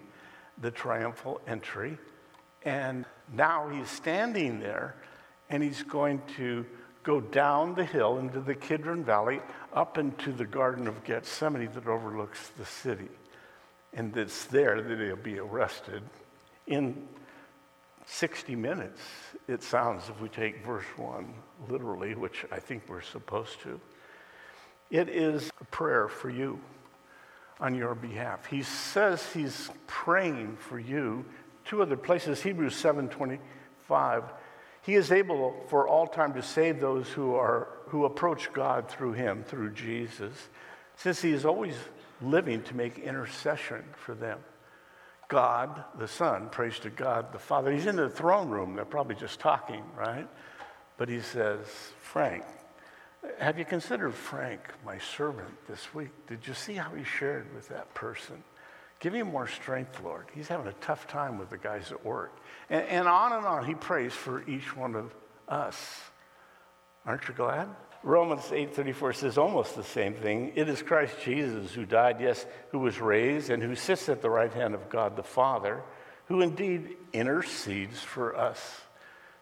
the 0.62 0.72
triumphal 0.72 1.42
entry. 1.48 1.98
And 2.64 3.06
now 3.34 3.70
he's 3.70 3.90
standing 3.90 4.60
there 4.60 4.96
and 5.50 5.62
he's 5.62 5.84
going 5.84 6.22
to 6.38 6.66
go 7.04 7.22
down 7.22 7.76
the 7.76 7.86
hill 7.86 8.18
into 8.18 8.40
the 8.40 8.56
Kidron 8.56 9.04
Valley 9.04 9.40
up 9.74 10.00
into 10.00 10.32
the 10.32 10.46
Garden 10.46 10.88
of 10.88 11.04
Gethsemane 11.04 11.70
that 11.74 11.86
overlooks 11.86 12.50
the 12.58 12.66
city. 12.66 13.10
And 13.96 14.16
it's 14.18 14.46
there 14.46 14.82
that 14.82 15.00
he'll 15.00 15.16
be 15.16 15.40
arrested 15.40 16.04
in 16.68 17.08
60 18.06 18.56
minutes, 18.56 19.02
it 19.48 19.64
sounds, 19.64 20.10
if 20.10 20.20
we 20.22 20.30
take 20.30 20.64
verse 20.66 20.86
1 20.98 21.34
literally, 21.70 22.14
which 22.14 22.46
I 22.52 22.60
think 22.60 22.84
we're 22.88 23.02
supposed 23.02 23.62
to. 23.62 23.80
It 24.92 25.10
is 25.10 25.50
a 25.60 25.66
prayer 25.66 26.08
for 26.08 26.30
you 26.30 26.60
on 27.60 27.74
your 27.74 27.96
behalf. 27.96 28.46
He 28.46 28.62
says 28.62 29.26
he's 29.34 29.72
praying 29.88 30.58
for 30.58 30.78
you. 30.78 31.26
Two 31.64 31.82
other 31.82 31.98
places, 31.98 32.44
Hebrews 32.44 32.76
7:25. 32.76 34.24
He 34.84 34.94
is 34.94 35.12
able 35.12 35.66
for 35.68 35.88
all 35.88 36.06
time 36.06 36.34
to 36.36 36.44
save 36.44 36.80
those 36.80 37.10
who 37.10 37.34
are 37.34 37.70
who 37.88 38.06
approach 38.06 38.54
God 38.54 38.88
through 38.90 39.14
him, 39.14 39.44
through 39.44 39.72
Jesus, 39.72 40.50
since 40.96 41.22
he 41.22 41.32
is 41.32 41.46
always 41.46 41.76
living 42.22 42.64
to 42.64 42.76
make 42.76 42.98
intercession 43.00 43.84
for 43.96 44.14
them. 44.16 44.40
God 45.28 45.84
the 45.98 46.08
Son 46.08 46.50
prays 46.50 46.80
to 46.80 46.90
God 46.90 47.34
the 47.34 47.40
Father. 47.40 47.72
He's 47.72 47.88
in 47.88 47.96
the 47.96 48.10
throne 48.10 48.50
room. 48.50 48.76
They're 48.76 48.86
probably 48.86 49.16
just 49.16 49.40
talking, 49.40 49.84
right? 49.98 50.28
But 50.98 51.10
he 51.10 51.20
says, 51.20 51.66
Frank, 52.00 52.44
have 53.40 53.58
you 53.58 53.66
considered 53.66 54.14
Frank, 54.14 54.62
my 54.86 55.00
servant, 55.00 55.50
this 55.68 55.94
week? 55.94 56.12
Did 56.28 56.46
you 56.48 56.54
see 56.54 56.76
how 56.76 56.92
he 56.92 57.04
shared 57.04 57.54
with 57.56 57.68
that 57.70 57.94
person? 57.94 58.44
Give 59.00 59.14
him 59.14 59.28
more 59.28 59.48
strength, 59.48 60.02
Lord. 60.04 60.28
He's 60.34 60.48
having 60.48 60.68
a 60.68 60.74
tough 60.74 61.08
time 61.08 61.38
with 61.38 61.50
the 61.50 61.58
guys 61.58 61.92
at 61.92 62.06
work. 62.06 62.38
And, 62.70 62.86
and 62.88 63.08
on 63.08 63.34
and 63.34 63.46
on, 63.46 63.66
he 63.66 63.76
prays 63.76 64.14
for 64.14 64.48
each 64.48 64.76
one 64.76 64.96
of 64.96 65.14
us. 65.50 66.02
Aren't 67.06 67.28
you 67.28 67.34
glad? 67.34 67.68
Romans 68.06 68.52
8:34 68.52 69.16
says 69.16 69.38
almost 69.40 69.76
the 69.76 69.84
same 69.84 70.14
thing. 70.14 70.52
It 70.54 70.70
is 70.70 70.84
Christ 70.84 71.16
Jesus 71.24 71.74
who 71.74 71.86
died, 71.88 72.22
yes, 72.22 72.46
who 72.70 72.78
was 72.78 73.02
raised 73.02 73.50
and 73.50 73.64
who 73.64 73.76
sits 73.76 74.10
at 74.10 74.22
the 74.22 74.30
right 74.30 74.54
hand 74.54 74.76
of 74.76 74.90
God 74.90 75.16
the 75.16 75.24
Father, 75.24 75.82
who 76.28 76.42
indeed 76.42 76.98
intercedes 77.14 78.00
for 78.00 78.38
us. 78.38 78.82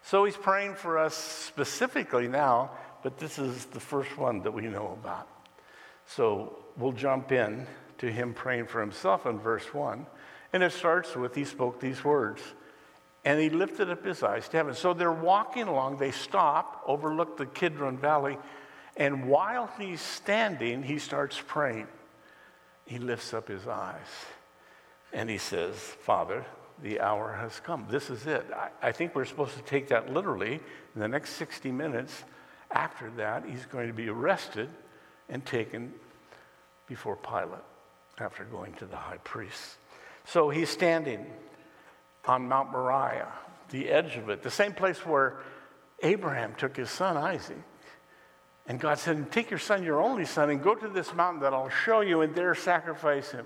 So 0.02 0.24
he's 0.24 0.38
praying 0.38 0.76
for 0.76 0.98
us 0.98 1.14
specifically 1.14 2.30
now, 2.30 2.72
but 3.04 3.18
this 3.18 3.38
is 3.38 3.66
the 3.66 3.82
first 3.82 4.18
one 4.18 4.44
that 4.44 4.54
we 4.54 4.64
know 4.64 4.98
about. 4.98 5.28
So 6.06 6.58
we'll 6.78 6.94
jump 6.94 7.34
in 7.34 7.68
to 7.98 8.10
him 8.10 8.34
praying 8.34 8.68
for 8.68 8.80
himself 8.80 9.26
in 9.26 9.40
verse 9.40 9.74
1. 9.74 10.06
And 10.54 10.64
it 10.64 10.72
starts 10.72 11.18
with 11.18 11.36
he 11.36 11.44
spoke 11.44 11.82
these 11.82 12.02
words. 12.06 12.42
And 13.26 13.40
he 13.40 13.50
lifted 13.50 13.90
up 13.90 14.06
his 14.06 14.22
eyes 14.22 14.50
to 14.50 14.58
heaven. 14.58 14.76
So 14.76 14.94
they're 14.94 15.12
walking 15.12 15.68
along, 15.68 15.98
they 15.98 16.12
stop, 16.12 16.84
overlook 16.86 17.38
the 17.38 17.46
Kidron 17.46 17.98
Valley, 17.98 18.38
and 18.96 19.28
while 19.28 19.70
he's 19.80 20.02
standing, 20.02 20.84
he 20.84 21.00
starts 21.00 21.42
praying. 21.46 21.88
He 22.86 23.00
lifts 23.00 23.34
up 23.34 23.48
his 23.48 23.68
eyes 23.68 24.08
and 25.14 25.30
he 25.30 25.38
says, 25.38 25.76
Father, 25.76 26.46
the 26.82 27.00
hour 27.00 27.34
has 27.34 27.60
come. 27.60 27.88
This 27.90 28.10
is 28.10 28.26
it. 28.26 28.46
I, 28.54 28.90
I 28.90 28.92
think 28.92 29.16
we're 29.16 29.26
supposed 29.26 29.56
to 29.56 29.62
take 29.64 29.88
that 29.90 30.12
literally. 30.12 30.60
In 30.96 31.02
the 31.02 31.08
next 31.08 31.32
60 31.34 31.72
minutes, 31.72 32.24
after 32.72 33.10
that, 33.12 33.46
he's 33.46 33.66
going 33.66 33.88
to 33.88 33.94
be 33.94 34.10
arrested 34.10 34.70
and 35.30 35.46
taken 35.46 35.94
before 36.88 37.16
Pilate 37.16 37.64
after 38.20 38.44
going 38.44 38.74
to 38.74 38.86
the 38.86 38.96
high 38.96 39.18
priest. 39.24 39.78
So 40.26 40.50
he's 40.50 40.70
standing 40.70 41.26
on 42.26 42.48
Mount 42.48 42.72
Moriah, 42.72 43.32
the 43.70 43.90
edge 43.90 44.16
of 44.18 44.30
it, 44.30 44.44
the 44.44 44.52
same 44.52 44.74
place 44.74 45.06
where 45.06 45.38
Abraham 46.02 46.54
took 46.56 46.78
his 46.78 46.90
son 46.90 47.18
Isaac. 47.18 47.58
And 48.66 48.80
God 48.80 48.98
said, 48.98 49.32
Take 49.32 49.50
your 49.50 49.60
son, 49.60 49.84
your 49.84 50.02
only 50.02 50.26
son, 50.26 50.50
and 50.50 50.64
go 50.64 50.74
to 50.74 50.88
this 50.88 51.14
mountain 51.14 51.42
that 51.42 51.54
I'll 51.54 51.70
show 51.70 52.02
you, 52.02 52.22
and 52.22 52.34
there 52.34 52.56
sacrifice 52.56 53.32
him. 53.32 53.46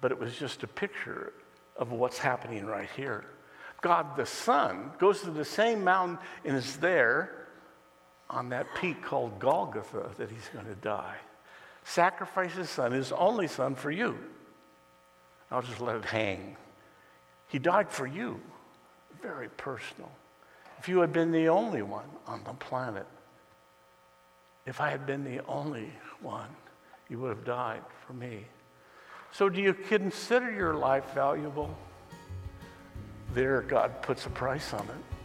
But 0.00 0.12
it 0.12 0.18
was 0.18 0.36
just 0.36 0.62
a 0.62 0.66
picture 0.66 1.32
of 1.76 1.92
what's 1.92 2.18
happening 2.18 2.64
right 2.66 2.88
here. 2.96 3.26
God 3.82 4.16
the 4.16 4.26
Son 4.26 4.90
goes 4.98 5.20
to 5.22 5.30
the 5.30 5.44
same 5.44 5.84
mountain 5.84 6.18
and 6.44 6.56
is 6.56 6.76
there 6.78 7.48
on 8.28 8.48
that 8.48 8.66
peak 8.80 9.02
called 9.02 9.38
Golgotha 9.38 10.10
that 10.16 10.30
he's 10.30 10.48
going 10.52 10.66
to 10.66 10.74
die. 10.74 11.16
Sacrifice 11.84 12.54
his 12.54 12.68
son, 12.68 12.90
his 12.92 13.12
only 13.12 13.46
son, 13.46 13.74
for 13.74 13.90
you. 13.90 14.18
I'll 15.50 15.62
just 15.62 15.80
let 15.80 15.96
it 15.96 16.04
hang. 16.04 16.56
He 17.48 17.58
died 17.58 17.90
for 17.90 18.06
you. 18.06 18.40
Very 19.22 19.48
personal. 19.50 20.10
If 20.78 20.88
you 20.88 21.00
had 21.00 21.12
been 21.12 21.32
the 21.32 21.48
only 21.48 21.82
one 21.82 22.08
on 22.26 22.42
the 22.44 22.52
planet, 22.52 23.06
if 24.66 24.80
I 24.80 24.90
had 24.90 25.06
been 25.06 25.24
the 25.24 25.44
only 25.46 25.90
one, 26.20 26.48
you 27.08 27.18
would 27.20 27.28
have 27.28 27.44
died 27.44 27.82
for 28.06 28.12
me. 28.12 28.44
So, 29.32 29.48
do 29.48 29.60
you 29.60 29.74
consider 29.74 30.50
your 30.50 30.74
life 30.74 31.12
valuable? 31.14 31.76
There, 33.32 33.62
God 33.62 34.02
puts 34.02 34.26
a 34.26 34.30
price 34.30 34.72
on 34.72 34.86
it 34.88 35.16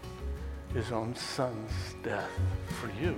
his 0.74 0.92
own 0.92 1.16
son's 1.16 1.72
death 2.04 2.30
for 2.80 2.90
you. 3.02 3.16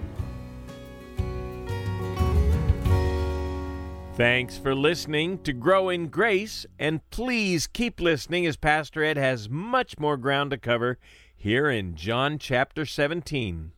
Thanks 4.16 4.60
for 4.60 4.76
listening 4.76 5.40
to 5.40 5.54
Grow 5.54 5.90
in 5.90 6.10
Grace, 6.10 6.68
and 6.78 7.02
please 7.10 7.66
keep 7.66 8.00
listening 8.00 8.46
as 8.46 8.56
Pastor 8.56 9.04
Ed 9.04 9.18
has 9.18 9.50
much 9.50 9.98
more 9.98 10.18
ground 10.18 10.52
to 10.52 10.58
cover 10.60 11.00
here 11.36 11.68
in 11.68 11.96
John 11.96 12.38
chapter 12.38 12.86
17. 12.86 13.72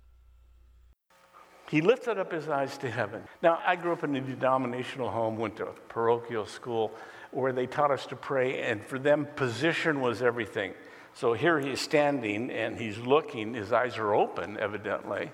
He 1.70 1.80
lifted 1.80 2.20
up 2.20 2.34
his 2.34 2.50
eyes 2.50 2.78
to 2.80 2.92
heaven. 2.92 3.24
Now, 3.42 3.60
I 3.66 3.78
grew 3.78 3.94
up 3.94 4.04
in 4.04 4.14
a 4.14 4.20
denominational 4.20 5.10
home, 5.10 5.38
went 5.38 5.56
to 5.56 5.68
a 5.68 5.72
parochial 5.88 6.46
school 6.46 6.92
where 7.32 7.54
they 7.54 7.66
taught 7.66 7.92
us 7.92 8.06
to 8.08 8.18
pray, 8.18 8.62
and 8.62 8.84
for 8.84 9.00
them, 9.00 9.28
position 9.38 10.02
was 10.02 10.22
everything. 10.22 10.74
So 11.14 11.32
here 11.32 11.62
he's 11.62 11.80
standing 11.80 12.52
and 12.52 12.78
he's 12.78 12.98
looking, 12.98 13.54
his 13.54 13.72
eyes 13.72 13.98
are 13.98 14.14
open, 14.14 14.58
evidently. 14.60 15.32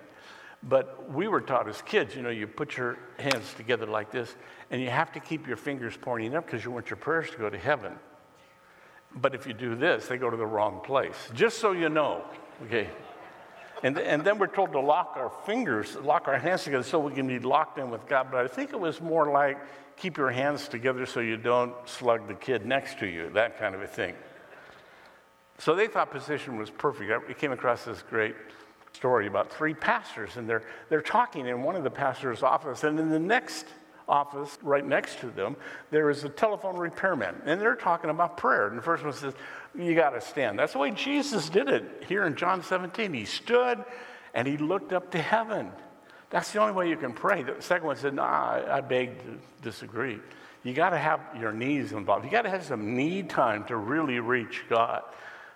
But 0.63 1.11
we 1.11 1.27
were 1.27 1.41
taught 1.41 1.67
as 1.67 1.81
kids, 1.81 2.15
you 2.15 2.21
know, 2.21 2.29
you 2.29 2.45
put 2.45 2.77
your 2.77 2.97
hands 3.17 3.53
together 3.55 3.87
like 3.87 4.11
this, 4.11 4.35
and 4.69 4.81
you 4.81 4.89
have 4.89 5.11
to 5.13 5.19
keep 5.19 5.47
your 5.47 5.57
fingers 5.57 5.97
pointing 5.99 6.35
up 6.35 6.45
because 6.45 6.63
you 6.63 6.71
want 6.71 6.89
your 6.89 6.97
prayers 6.97 7.29
to 7.31 7.37
go 7.37 7.49
to 7.49 7.57
heaven. 7.57 7.93
But 9.15 9.33
if 9.33 9.47
you 9.47 9.53
do 9.53 9.75
this, 9.75 10.07
they 10.07 10.17
go 10.17 10.29
to 10.29 10.37
the 10.37 10.45
wrong 10.45 10.81
place. 10.83 11.15
Just 11.33 11.57
so 11.57 11.71
you 11.71 11.89
know, 11.89 12.23
okay? 12.65 12.89
And, 13.83 13.97
and 13.97 14.23
then 14.23 14.37
we're 14.37 14.47
told 14.47 14.71
to 14.73 14.79
lock 14.79 15.13
our 15.15 15.31
fingers, 15.45 15.95
lock 15.95 16.27
our 16.27 16.37
hands 16.37 16.63
together 16.63 16.83
so 16.83 16.99
we 16.99 17.13
can 17.13 17.27
be 17.27 17.39
locked 17.39 17.79
in 17.79 17.89
with 17.89 18.07
God. 18.07 18.27
But 18.31 18.45
I 18.45 18.47
think 18.47 18.71
it 18.71 18.79
was 18.79 19.01
more 19.01 19.31
like 19.31 19.57
keep 19.97 20.17
your 20.17 20.29
hands 20.29 20.67
together 20.67 21.05
so 21.05 21.19
you 21.19 21.37
don't 21.37 21.73
slug 21.85 22.27
the 22.27 22.35
kid 22.35 22.65
next 22.65 22.99
to 22.99 23.07
you, 23.07 23.29
that 23.31 23.57
kind 23.57 23.73
of 23.73 23.81
a 23.81 23.87
thing. 23.87 24.15
So 25.57 25.75
they 25.75 25.87
thought 25.87 26.11
position 26.11 26.57
was 26.57 26.69
perfect. 26.69 27.27
We 27.27 27.33
came 27.33 27.51
across 27.51 27.85
this 27.85 28.03
great 28.03 28.35
story 28.93 29.27
about 29.27 29.51
three 29.51 29.73
pastors, 29.73 30.37
and 30.37 30.47
they're, 30.47 30.63
they're 30.89 31.01
talking 31.01 31.47
in 31.47 31.63
one 31.63 31.75
of 31.75 31.83
the 31.83 31.91
pastor's 31.91 32.43
office, 32.43 32.83
and 32.83 32.99
in 32.99 33.09
the 33.09 33.19
next 33.19 33.65
office, 34.07 34.57
right 34.61 34.85
next 34.85 35.19
to 35.19 35.27
them, 35.27 35.55
there 35.89 36.09
is 36.09 36.23
a 36.23 36.29
telephone 36.29 36.75
repairman, 36.75 37.35
and 37.45 37.59
they're 37.59 37.75
talking 37.75 38.09
about 38.09 38.37
prayer. 38.37 38.67
And 38.67 38.77
the 38.77 38.81
first 38.81 39.03
one 39.03 39.13
says, 39.13 39.33
You 39.73 39.95
got 39.95 40.11
to 40.11 40.21
stand. 40.21 40.59
That's 40.59 40.73
the 40.73 40.79
way 40.79 40.91
Jesus 40.91 41.49
did 41.49 41.69
it 41.69 42.05
here 42.07 42.25
in 42.25 42.35
John 42.35 42.61
17. 42.61 43.13
He 43.13 43.25
stood 43.25 43.83
and 44.33 44.47
he 44.47 44.57
looked 44.57 44.93
up 44.93 45.11
to 45.11 45.21
heaven. 45.21 45.71
That's 46.29 46.51
the 46.51 46.59
only 46.59 46.73
way 46.73 46.89
you 46.89 46.97
can 46.97 47.13
pray. 47.13 47.43
The 47.43 47.55
second 47.59 47.87
one 47.87 47.95
said, 47.95 48.13
No, 48.13 48.23
I, 48.23 48.77
I 48.77 48.81
beg 48.81 49.19
to 49.19 49.37
disagree. 49.61 50.19
You 50.63 50.73
got 50.73 50.91
to 50.91 50.97
have 50.97 51.21
your 51.39 51.51
knees 51.51 51.91
involved. 51.91 52.23
You 52.23 52.31
got 52.31 52.43
to 52.43 52.49
have 52.49 52.63
some 52.63 52.95
knee 52.95 53.23
time 53.23 53.63
to 53.65 53.77
really 53.77 54.19
reach 54.19 54.63
God. 54.69 55.01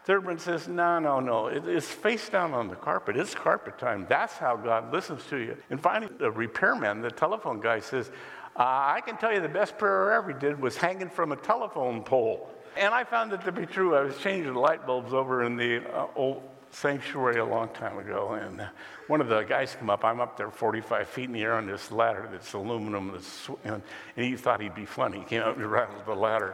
Third 0.05 0.23
one 0.23 0.37
says, 0.37 0.67
no, 0.67 0.99
no, 0.99 1.19
no. 1.19 1.47
It, 1.47 1.67
it's 1.67 1.87
face 1.87 2.29
down 2.29 2.53
on 2.53 2.67
the 2.67 2.75
carpet. 2.75 3.17
It's 3.17 3.33
carpet 3.33 3.79
time. 3.79 4.05
That's 4.07 4.33
how 4.33 4.55
God 4.55 4.93
listens 4.93 5.25
to 5.25 5.37
you. 5.37 5.57
And 5.71 5.81
finally, 5.81 6.11
the 6.19 6.29
repairman, 6.29 7.01
the 7.01 7.09
telephone 7.09 7.59
guy 7.59 7.79
says, 7.79 8.11
uh, 8.55 8.61
I 8.63 9.01
can 9.03 9.17
tell 9.17 9.33
you 9.33 9.41
the 9.41 9.49
best 9.49 9.79
prayer 9.79 10.13
I 10.13 10.17
ever 10.17 10.31
did 10.31 10.61
was 10.61 10.77
hanging 10.77 11.09
from 11.09 11.31
a 11.31 11.35
telephone 11.35 12.03
pole. 12.03 12.49
And 12.77 12.93
I 12.93 13.03
found 13.03 13.33
it 13.33 13.41
to 13.41 13.51
be 13.51 13.65
true. 13.65 13.95
I 13.95 14.01
was 14.01 14.17
changing 14.19 14.53
the 14.53 14.59
light 14.59 14.85
bulbs 14.85 15.11
over 15.11 15.43
in 15.43 15.57
the 15.57 15.81
uh, 15.91 16.07
old 16.15 16.43
sanctuary 16.69 17.39
a 17.39 17.45
long 17.45 17.69
time 17.69 17.97
ago, 17.97 18.33
and 18.33 18.67
one 19.07 19.21
of 19.21 19.29
the 19.29 19.41
guys 19.43 19.75
come 19.79 19.89
up. 19.89 20.03
I'm 20.03 20.19
up 20.19 20.37
there 20.37 20.51
45 20.51 21.07
feet 21.07 21.25
in 21.25 21.31
the 21.31 21.41
air 21.41 21.53
on 21.53 21.67
this 21.67 21.89
ladder 21.89 22.27
that's 22.31 22.53
aluminum, 22.53 23.11
that's, 23.13 23.49
and, 23.63 23.81
and 24.17 24.25
he 24.25 24.35
thought 24.35 24.61
he'd 24.61 24.75
be 24.75 24.85
funny. 24.85 25.19
He 25.19 25.25
came 25.25 25.41
up 25.41 25.55
and 25.55 25.65
rattled 25.65 26.05
the 26.05 26.15
ladder. 26.15 26.53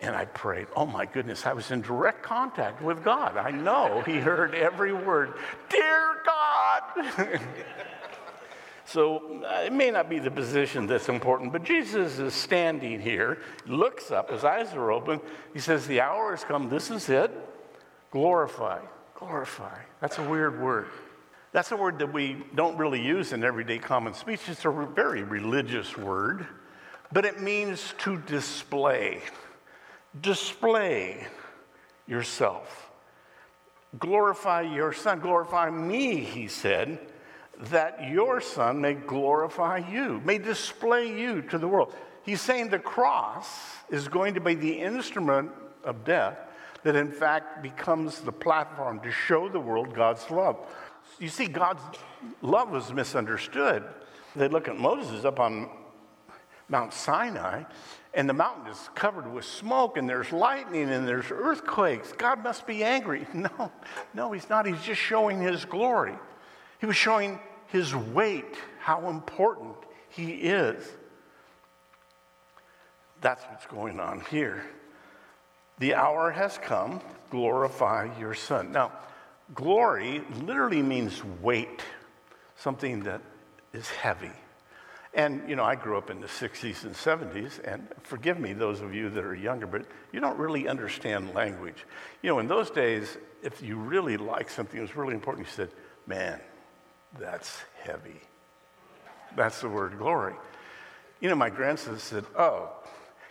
And 0.00 0.14
I 0.14 0.26
prayed, 0.26 0.68
oh 0.76 0.86
my 0.86 1.06
goodness, 1.06 1.44
I 1.44 1.52
was 1.52 1.70
in 1.70 1.80
direct 1.80 2.22
contact 2.22 2.80
with 2.80 3.02
God. 3.02 3.36
I 3.36 3.50
know 3.50 4.02
he 4.02 4.18
heard 4.18 4.54
every 4.54 4.92
word. 4.92 5.34
Dear 5.68 6.22
God! 6.24 7.40
so 8.84 9.42
uh, 9.44 9.62
it 9.64 9.72
may 9.72 9.90
not 9.90 10.08
be 10.08 10.20
the 10.20 10.30
position 10.30 10.86
that's 10.86 11.08
important, 11.08 11.52
but 11.52 11.64
Jesus 11.64 12.20
is 12.20 12.32
standing 12.32 13.00
here, 13.00 13.38
looks 13.66 14.12
up, 14.12 14.30
his 14.30 14.44
eyes 14.44 14.72
are 14.74 14.92
open. 14.92 15.20
He 15.52 15.58
says, 15.58 15.86
The 15.86 16.00
hour 16.00 16.30
has 16.30 16.44
come, 16.44 16.68
this 16.68 16.90
is 16.90 17.08
it. 17.08 17.32
Glorify. 18.12 18.80
Glorify. 19.16 19.78
That's 20.00 20.18
a 20.18 20.28
weird 20.28 20.62
word. 20.62 20.86
That's 21.52 21.72
a 21.72 21.76
word 21.76 21.98
that 21.98 22.12
we 22.12 22.44
don't 22.54 22.76
really 22.76 23.02
use 23.02 23.32
in 23.32 23.42
everyday 23.42 23.78
common 23.78 24.14
speech. 24.14 24.48
It's 24.48 24.64
a 24.64 24.70
very 24.70 25.24
religious 25.24 25.96
word, 25.96 26.46
but 27.10 27.24
it 27.24 27.40
means 27.40 27.94
to 27.98 28.18
display. 28.18 29.22
Display 30.20 31.26
yourself. 32.06 32.90
Glorify 33.98 34.62
your 34.62 34.92
son. 34.92 35.20
Glorify 35.20 35.70
me, 35.70 36.16
he 36.16 36.48
said, 36.48 36.98
that 37.58 38.08
your 38.08 38.40
son 38.40 38.80
may 38.80 38.94
glorify 38.94 39.78
you, 39.78 40.20
may 40.24 40.38
display 40.38 41.18
you 41.18 41.42
to 41.42 41.58
the 41.58 41.66
world. 41.66 41.94
He's 42.24 42.40
saying 42.40 42.68
the 42.68 42.78
cross 42.78 43.48
is 43.90 44.06
going 44.08 44.34
to 44.34 44.40
be 44.40 44.54
the 44.54 44.78
instrument 44.78 45.50
of 45.84 46.04
death 46.04 46.38
that 46.82 46.94
in 46.94 47.10
fact 47.10 47.62
becomes 47.62 48.20
the 48.20 48.32
platform 48.32 49.00
to 49.00 49.10
show 49.10 49.48
the 49.48 49.58
world 49.58 49.94
God's 49.94 50.30
love. 50.30 50.56
You 51.18 51.28
see, 51.28 51.46
God's 51.46 51.82
love 52.42 52.70
was 52.70 52.92
misunderstood. 52.92 53.84
They 54.36 54.48
look 54.48 54.68
at 54.68 54.78
Moses 54.78 55.24
up 55.24 55.40
on 55.40 55.68
Mount 56.68 56.92
Sinai, 56.92 57.64
and 58.18 58.28
the 58.28 58.34
mountain 58.34 58.66
is 58.66 58.90
covered 58.96 59.32
with 59.32 59.44
smoke, 59.44 59.96
and 59.96 60.08
there's 60.08 60.32
lightning, 60.32 60.90
and 60.90 61.06
there's 61.06 61.30
earthquakes. 61.30 62.12
God 62.18 62.42
must 62.42 62.66
be 62.66 62.82
angry. 62.82 63.24
No, 63.32 63.70
no, 64.12 64.32
he's 64.32 64.50
not. 64.50 64.66
He's 64.66 64.82
just 64.82 65.00
showing 65.00 65.40
his 65.40 65.64
glory. 65.64 66.16
He 66.80 66.86
was 66.86 66.96
showing 66.96 67.38
his 67.68 67.94
weight, 67.94 68.56
how 68.80 69.08
important 69.08 69.76
he 70.08 70.32
is. 70.32 70.84
That's 73.20 73.44
what's 73.44 73.66
going 73.66 74.00
on 74.00 74.22
here. 74.28 74.66
The 75.78 75.94
hour 75.94 76.32
has 76.32 76.58
come, 76.58 77.00
glorify 77.30 78.08
your 78.18 78.34
Son. 78.34 78.72
Now, 78.72 78.90
glory 79.54 80.24
literally 80.42 80.82
means 80.82 81.22
weight, 81.40 81.82
something 82.56 83.04
that 83.04 83.20
is 83.72 83.88
heavy. 83.88 84.32
And, 85.14 85.48
you 85.48 85.56
know, 85.56 85.64
I 85.64 85.74
grew 85.74 85.96
up 85.96 86.10
in 86.10 86.20
the 86.20 86.26
60s 86.26 86.84
and 86.84 86.94
70s, 86.94 87.60
and 87.64 87.88
forgive 88.02 88.38
me, 88.38 88.52
those 88.52 88.82
of 88.82 88.94
you 88.94 89.08
that 89.10 89.24
are 89.24 89.34
younger, 89.34 89.66
but 89.66 89.86
you 90.12 90.20
don't 90.20 90.38
really 90.38 90.68
understand 90.68 91.34
language. 91.34 91.86
You 92.22 92.30
know, 92.30 92.38
in 92.38 92.46
those 92.46 92.70
days, 92.70 93.16
if 93.42 93.62
you 93.62 93.76
really 93.76 94.16
liked 94.16 94.50
something, 94.50 94.78
it 94.78 94.82
was 94.82 94.96
really 94.96 95.14
important, 95.14 95.46
you 95.46 95.52
said, 95.52 95.70
man, 96.06 96.40
that's 97.18 97.58
heavy. 97.82 98.20
That's 99.34 99.60
the 99.60 99.68
word 99.68 99.98
glory. 99.98 100.34
You 101.20 101.28
know, 101.30 101.36
my 101.36 101.50
grandson 101.50 101.98
said, 101.98 102.24
oh, 102.36 102.70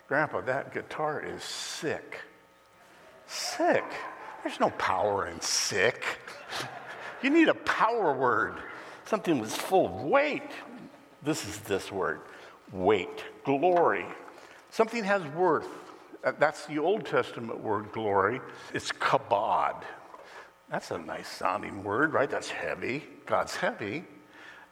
Grandpa, 0.08 0.42
that 0.42 0.74
guitar 0.74 1.22
is 1.22 1.44
sick. 1.44 2.22
Sick. 3.28 3.84
There's 4.44 4.60
no 4.60 4.70
power 4.72 5.28
in 5.28 5.40
sick. 5.42 6.04
You 7.24 7.32
need 7.32 7.48
a 7.48 7.56
power 7.56 8.14
word, 8.14 8.58
something 9.06 9.42
that's 9.42 9.56
full 9.56 9.88
of 9.88 10.04
weight. 10.04 10.52
This 11.24 11.46
is 11.48 11.60
this 11.60 11.92
word 11.92 12.22
weight, 12.72 13.24
glory. 13.44 14.06
Something 14.70 15.04
has 15.04 15.24
worth. 15.36 15.68
Uh, 16.24 16.34
that's 16.38 16.66
the 16.66 16.80
Old 16.80 17.06
Testament 17.06 17.60
word 17.62 17.92
glory. 17.92 18.42
It's 18.74 18.92
kabod. 18.92 19.84
That's 20.70 20.92
a 20.92 20.98
nice 20.98 21.30
sounding 21.30 21.84
word, 21.84 22.14
right? 22.14 22.30
That's 22.30 22.50
heavy. 22.50 23.04
God's 23.26 23.56
heavy. 23.56 24.04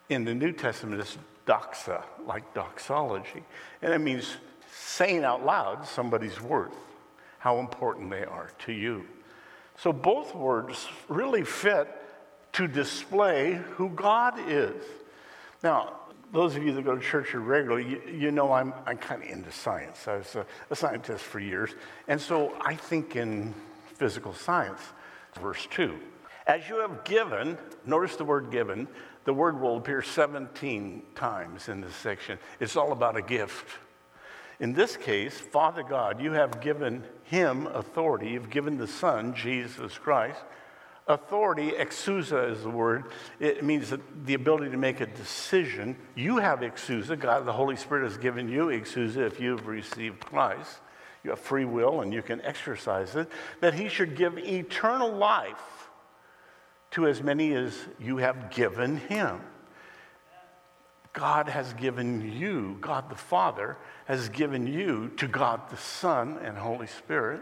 In 0.09 0.25
the 0.25 0.35
New 0.35 0.51
Testament, 0.51 1.01
it's 1.01 1.17
doxa, 1.47 2.03
like 2.25 2.53
doxology. 2.53 3.43
And 3.81 3.93
it 3.93 3.99
means 3.99 4.35
saying 4.71 5.23
out 5.23 5.45
loud 5.45 5.87
somebody's 5.87 6.41
worth 6.41 6.75
how 7.39 7.59
important 7.59 8.09
they 8.09 8.25
are 8.25 8.49
to 8.65 8.73
you. 8.73 9.05
So 9.77 9.93
both 9.93 10.35
words 10.35 10.87
really 11.07 11.43
fit 11.43 11.87
to 12.53 12.67
display 12.67 13.61
who 13.75 13.89
God 13.89 14.35
is. 14.47 14.83
Now, 15.61 15.93
those 16.31 16.55
of 16.55 16.63
you 16.63 16.73
that 16.73 16.83
go 16.83 16.95
to 16.95 17.01
church 17.01 17.33
regularly, 17.33 17.89
you, 17.89 18.01
you 18.11 18.31
know 18.31 18.51
I'm, 18.51 18.73
I'm 18.85 18.97
kind 18.97 19.23
of 19.23 19.29
into 19.29 19.51
science. 19.51 20.07
I 20.07 20.17
was 20.17 20.35
a, 20.35 20.45
a 20.69 20.75
scientist 20.75 21.23
for 21.23 21.39
years. 21.39 21.71
And 22.07 22.19
so 22.19 22.53
I 22.61 22.75
think 22.75 23.15
in 23.15 23.53
physical 23.95 24.33
science. 24.33 24.81
Verse 25.39 25.67
2. 25.71 25.97
As 26.47 26.69
you 26.69 26.79
have 26.79 27.03
given, 27.03 27.57
notice 27.85 28.15
the 28.15 28.23
word 28.23 28.51
given, 28.51 28.87
the 29.25 29.33
word 29.33 29.59
will 29.59 29.77
appear 29.77 30.01
17 30.01 31.01
times 31.15 31.69
in 31.69 31.81
this 31.81 31.95
section. 31.95 32.37
It's 32.59 32.75
all 32.75 32.91
about 32.91 33.17
a 33.17 33.21
gift. 33.21 33.67
In 34.59 34.73
this 34.73 34.95
case, 34.95 35.37
Father 35.37 35.83
God, 35.83 36.21
you 36.21 36.31
have 36.31 36.61
given 36.61 37.03
him 37.23 37.67
authority. 37.67 38.29
You've 38.29 38.49
given 38.49 38.77
the 38.77 38.87
Son, 38.87 39.33
Jesus 39.33 39.97
Christ, 39.97 40.39
authority. 41.07 41.71
Exousia 41.71 42.51
is 42.51 42.63
the 42.63 42.69
word. 42.69 43.05
It 43.39 43.63
means 43.63 43.93
the 44.25 44.33
ability 44.33 44.71
to 44.71 44.77
make 44.77 45.01
a 45.01 45.05
decision. 45.05 45.95
You 46.15 46.37
have 46.37 46.59
exousia. 46.59 47.19
God, 47.19 47.45
the 47.45 47.53
Holy 47.53 47.75
Spirit 47.75 48.03
has 48.03 48.17
given 48.17 48.49
you 48.49 48.67
exousia 48.67 49.27
if 49.27 49.39
you've 49.39 49.67
received 49.67 50.25
Christ. 50.25 50.79
You 51.23 51.31
have 51.31 51.39
free 51.39 51.65
will 51.65 52.01
and 52.01 52.13
you 52.13 52.21
can 52.21 52.41
exercise 52.41 53.15
it. 53.15 53.29
That 53.61 53.73
he 53.73 53.89
should 53.89 54.15
give 54.15 54.37
eternal 54.37 55.11
life 55.11 55.89
to 56.91 57.07
as 57.07 57.21
many 57.21 57.53
as 57.53 57.77
you 57.99 58.17
have 58.17 58.51
given 58.51 58.97
him. 58.97 59.41
God 61.13 61.47
has 61.47 61.73
given 61.73 62.33
you, 62.37 62.77
God 62.81 63.09
the 63.09 63.15
Father 63.15 63.77
has 64.05 64.29
given 64.29 64.67
you 64.67 65.09
to 65.17 65.27
God 65.27 65.61
the 65.69 65.77
Son 65.77 66.37
and 66.43 66.57
Holy 66.57 66.87
Spirit 66.87 67.41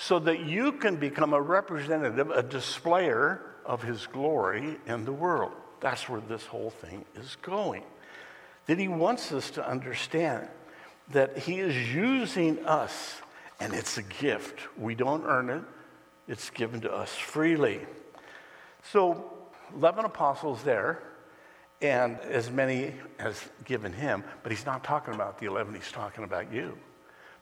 so 0.00 0.18
that 0.18 0.40
you 0.46 0.72
can 0.72 0.96
become 0.96 1.34
a 1.34 1.40
representative, 1.40 2.30
a 2.30 2.42
displayer 2.42 3.42
of 3.66 3.82
His 3.82 4.06
glory 4.06 4.78
in 4.86 5.04
the 5.04 5.12
world. 5.12 5.52
That's 5.80 6.08
where 6.08 6.22
this 6.22 6.46
whole 6.46 6.70
thing 6.70 7.04
is 7.16 7.36
going. 7.42 7.82
That 8.64 8.78
He 8.78 8.88
wants 8.88 9.30
us 9.30 9.50
to 9.52 9.68
understand 9.68 10.48
that 11.10 11.36
He 11.36 11.58
is 11.58 11.94
using 11.94 12.64
us, 12.64 13.20
and 13.60 13.74
it's 13.74 13.98
a 13.98 14.02
gift. 14.02 14.60
We 14.78 14.94
don't 14.94 15.24
earn 15.26 15.50
it, 15.50 15.62
it's 16.26 16.48
given 16.48 16.80
to 16.80 16.92
us 16.92 17.14
freely. 17.14 17.80
So, 18.92 19.30
11 19.76 20.06
apostles 20.06 20.62
there 20.62 21.02
and 21.82 22.18
as 22.20 22.50
many 22.50 22.94
as 23.18 23.42
given 23.64 23.92
him. 23.92 24.24
But 24.42 24.52
he's 24.52 24.66
not 24.66 24.82
talking 24.82 25.14
about 25.14 25.38
the 25.38 25.46
11, 25.46 25.74
he's 25.74 25.92
talking 25.92 26.24
about 26.24 26.52
you. 26.52 26.76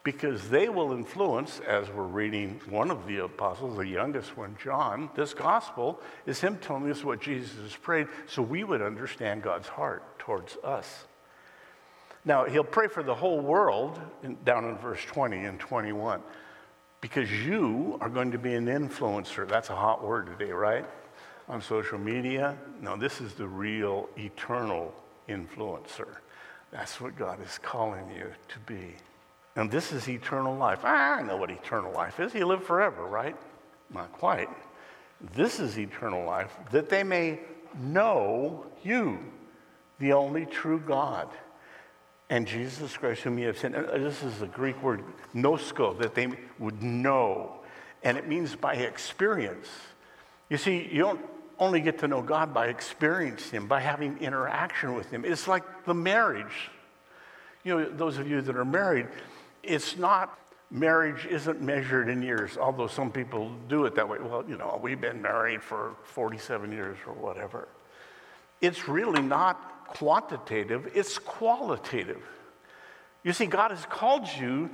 Because 0.09 0.49
they 0.49 0.71
will 0.71 0.93
influence, 0.93 1.61
as 1.69 1.91
we're 1.91 2.05
reading 2.05 2.63
one 2.71 2.91
of 2.91 3.07
the 3.07 3.19
apostles, 3.19 3.77
the 3.77 3.87
youngest 3.87 4.39
one, 4.39 4.57
John, 4.59 5.11
this 5.15 5.35
gospel 5.35 6.01
is 6.25 6.41
him 6.41 6.57
telling 6.57 6.91
us 6.91 7.05
what 7.05 7.21
Jesus 7.21 7.55
has 7.61 7.77
prayed 7.77 8.07
so 8.27 8.41
we 8.41 8.65
would 8.65 8.81
understand 8.81 9.43
God's 9.43 9.69
heart 9.69 10.19
towards 10.19 10.57
us. 10.65 11.05
Now, 12.25 12.47
he'll 12.47 12.65
pray 12.65 12.89
for 12.89 13.03
the 13.03 13.15
whole 13.15 13.41
world 13.41 14.01
in, 14.23 14.39
down 14.45 14.65
in 14.65 14.79
verse 14.79 15.05
20 15.05 15.45
and 15.45 15.61
21 15.61 16.23
because 17.03 17.31
you 17.31 17.99
are 18.01 18.09
going 18.09 18.31
to 18.31 18.39
be 18.39 18.55
an 18.55 18.65
influencer. 18.65 19.47
That's 19.47 19.69
a 19.69 19.77
hot 19.77 20.03
word 20.03 20.39
today, 20.39 20.53
right? 20.53 20.87
on 21.51 21.61
social 21.61 21.99
media. 21.99 22.57
No, 22.81 22.97
this 22.97 23.21
is 23.21 23.35
the 23.35 23.47
real 23.47 24.09
eternal 24.17 24.95
influencer. 25.29 26.17
That's 26.71 26.99
what 26.99 27.15
God 27.15 27.45
is 27.45 27.59
calling 27.59 28.11
you 28.11 28.33
to 28.49 28.59
be. 28.61 28.95
And 29.59 29.69
this 29.69 29.91
is 29.91 30.09
eternal 30.09 30.57
life. 30.57 30.83
Ah, 30.85 31.17
I 31.17 31.23
know 31.23 31.37
what 31.37 31.51
eternal 31.51 31.93
life 31.93 32.21
is. 32.21 32.33
You 32.33 32.47
live 32.47 32.63
forever, 32.63 33.05
right? 33.05 33.35
Not 33.93 34.13
quite. 34.13 34.49
This 35.35 35.59
is 35.59 35.77
eternal 35.77 36.25
life, 36.25 36.55
that 36.71 36.89
they 36.89 37.03
may 37.03 37.41
know 37.77 38.67
you, 38.85 39.19
the 39.99 40.13
only 40.13 40.47
true 40.47 40.79
God, 40.79 41.29
and 42.31 42.47
Jesus 42.47 42.97
Christ, 42.97 43.23
whom 43.23 43.37
you 43.37 43.49
have 43.49 43.59
sent. 43.59 43.75
Uh, 43.75 43.99
this 43.99 44.23
is 44.23 44.39
the 44.39 44.47
Greek 44.47 44.81
word 44.81 45.03
ginosko, 45.35 45.99
that 45.99 46.15
they 46.15 46.29
would 46.61 46.81
know. 46.81 47.59
And 48.05 48.17
it 48.17 48.29
means 48.29 48.55
by 48.55 48.75
experience. 48.75 49.67
You 50.51 50.57
see, 50.57 50.89
you 50.93 51.01
don't 51.01 51.21
only 51.59 51.81
get 51.81 51.99
to 51.99 52.07
know 52.07 52.23
God 52.23 52.55
by 52.55 52.69
experiencing 52.69 53.63
Him, 53.63 53.67
by 53.67 53.81
having 53.81 54.19
interaction 54.19 54.95
with 54.95 55.11
Him. 55.11 55.25
It's 55.25 55.49
like 55.49 55.65
the 55.85 55.95
marriage. 55.95 56.71
You 57.65 57.77
know, 57.77 57.89
those 57.91 58.19
of 58.19 58.29
you 58.31 58.41
that 58.41 58.57
are 58.57 58.65
married, 58.65 59.09
it's 59.63 59.97
not 59.97 60.39
Marriage 60.71 61.25
isn't 61.25 61.63
measured 61.63 62.11
in 62.11 62.21
years, 62.21 62.59
although 62.59 62.87
some 62.87 63.11
people 63.11 63.51
do 63.69 63.87
it 63.87 63.95
that 63.95 64.07
way. 64.07 64.19
Well, 64.21 64.45
you 64.47 64.59
know, 64.59 64.79
we've 64.83 65.01
been 65.01 65.23
married 65.23 65.63
for 65.63 65.95
47 66.05 66.73
years 66.73 66.99
or 67.07 67.15
whatever. 67.15 67.69
It's 68.61 68.87
really 68.87 69.23
not 69.23 69.87
quantitative, 69.87 70.91
it's 70.95 71.19
qualitative. 71.19 72.23
You 73.25 73.33
see, 73.33 73.47
God 73.47 73.71
has 73.71 73.87
called 73.87 74.29
you 74.39 74.69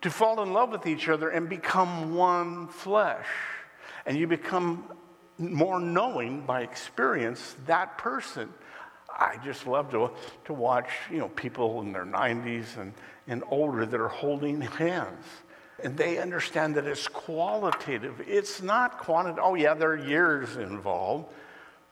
to 0.00 0.10
fall 0.10 0.42
in 0.42 0.52
love 0.54 0.70
with 0.70 0.86
each 0.86 1.08
other 1.08 1.28
and 1.28 1.48
become 1.48 2.14
one 2.14 2.68
flesh. 2.68 3.26
And 4.06 4.16
you 4.16 4.26
become 4.26 4.84
more 5.38 5.78
knowing 5.78 6.46
by 6.46 6.62
experience 6.62 7.56
that 7.66 7.98
person. 7.98 8.48
I 9.16 9.38
just 9.44 9.66
love 9.66 9.90
to, 9.92 10.10
to 10.46 10.52
watch, 10.52 10.88
you 11.10 11.18
know, 11.18 11.28
people 11.28 11.80
in 11.80 11.92
their 11.92 12.04
90s 12.04 12.76
and, 12.76 12.92
and 13.28 13.42
older 13.48 13.86
that 13.86 14.00
are 14.00 14.08
holding 14.08 14.60
hands. 14.60 15.24
And 15.82 15.96
they 15.96 16.18
understand 16.18 16.76
that 16.76 16.86
it's 16.86 17.08
qualitative. 17.08 18.22
It's 18.26 18.62
not 18.62 18.98
quantitative. 18.98 19.44
Oh, 19.44 19.54
yeah, 19.54 19.74
there 19.74 19.90
are 19.90 19.96
years 19.96 20.56
involved, 20.56 21.26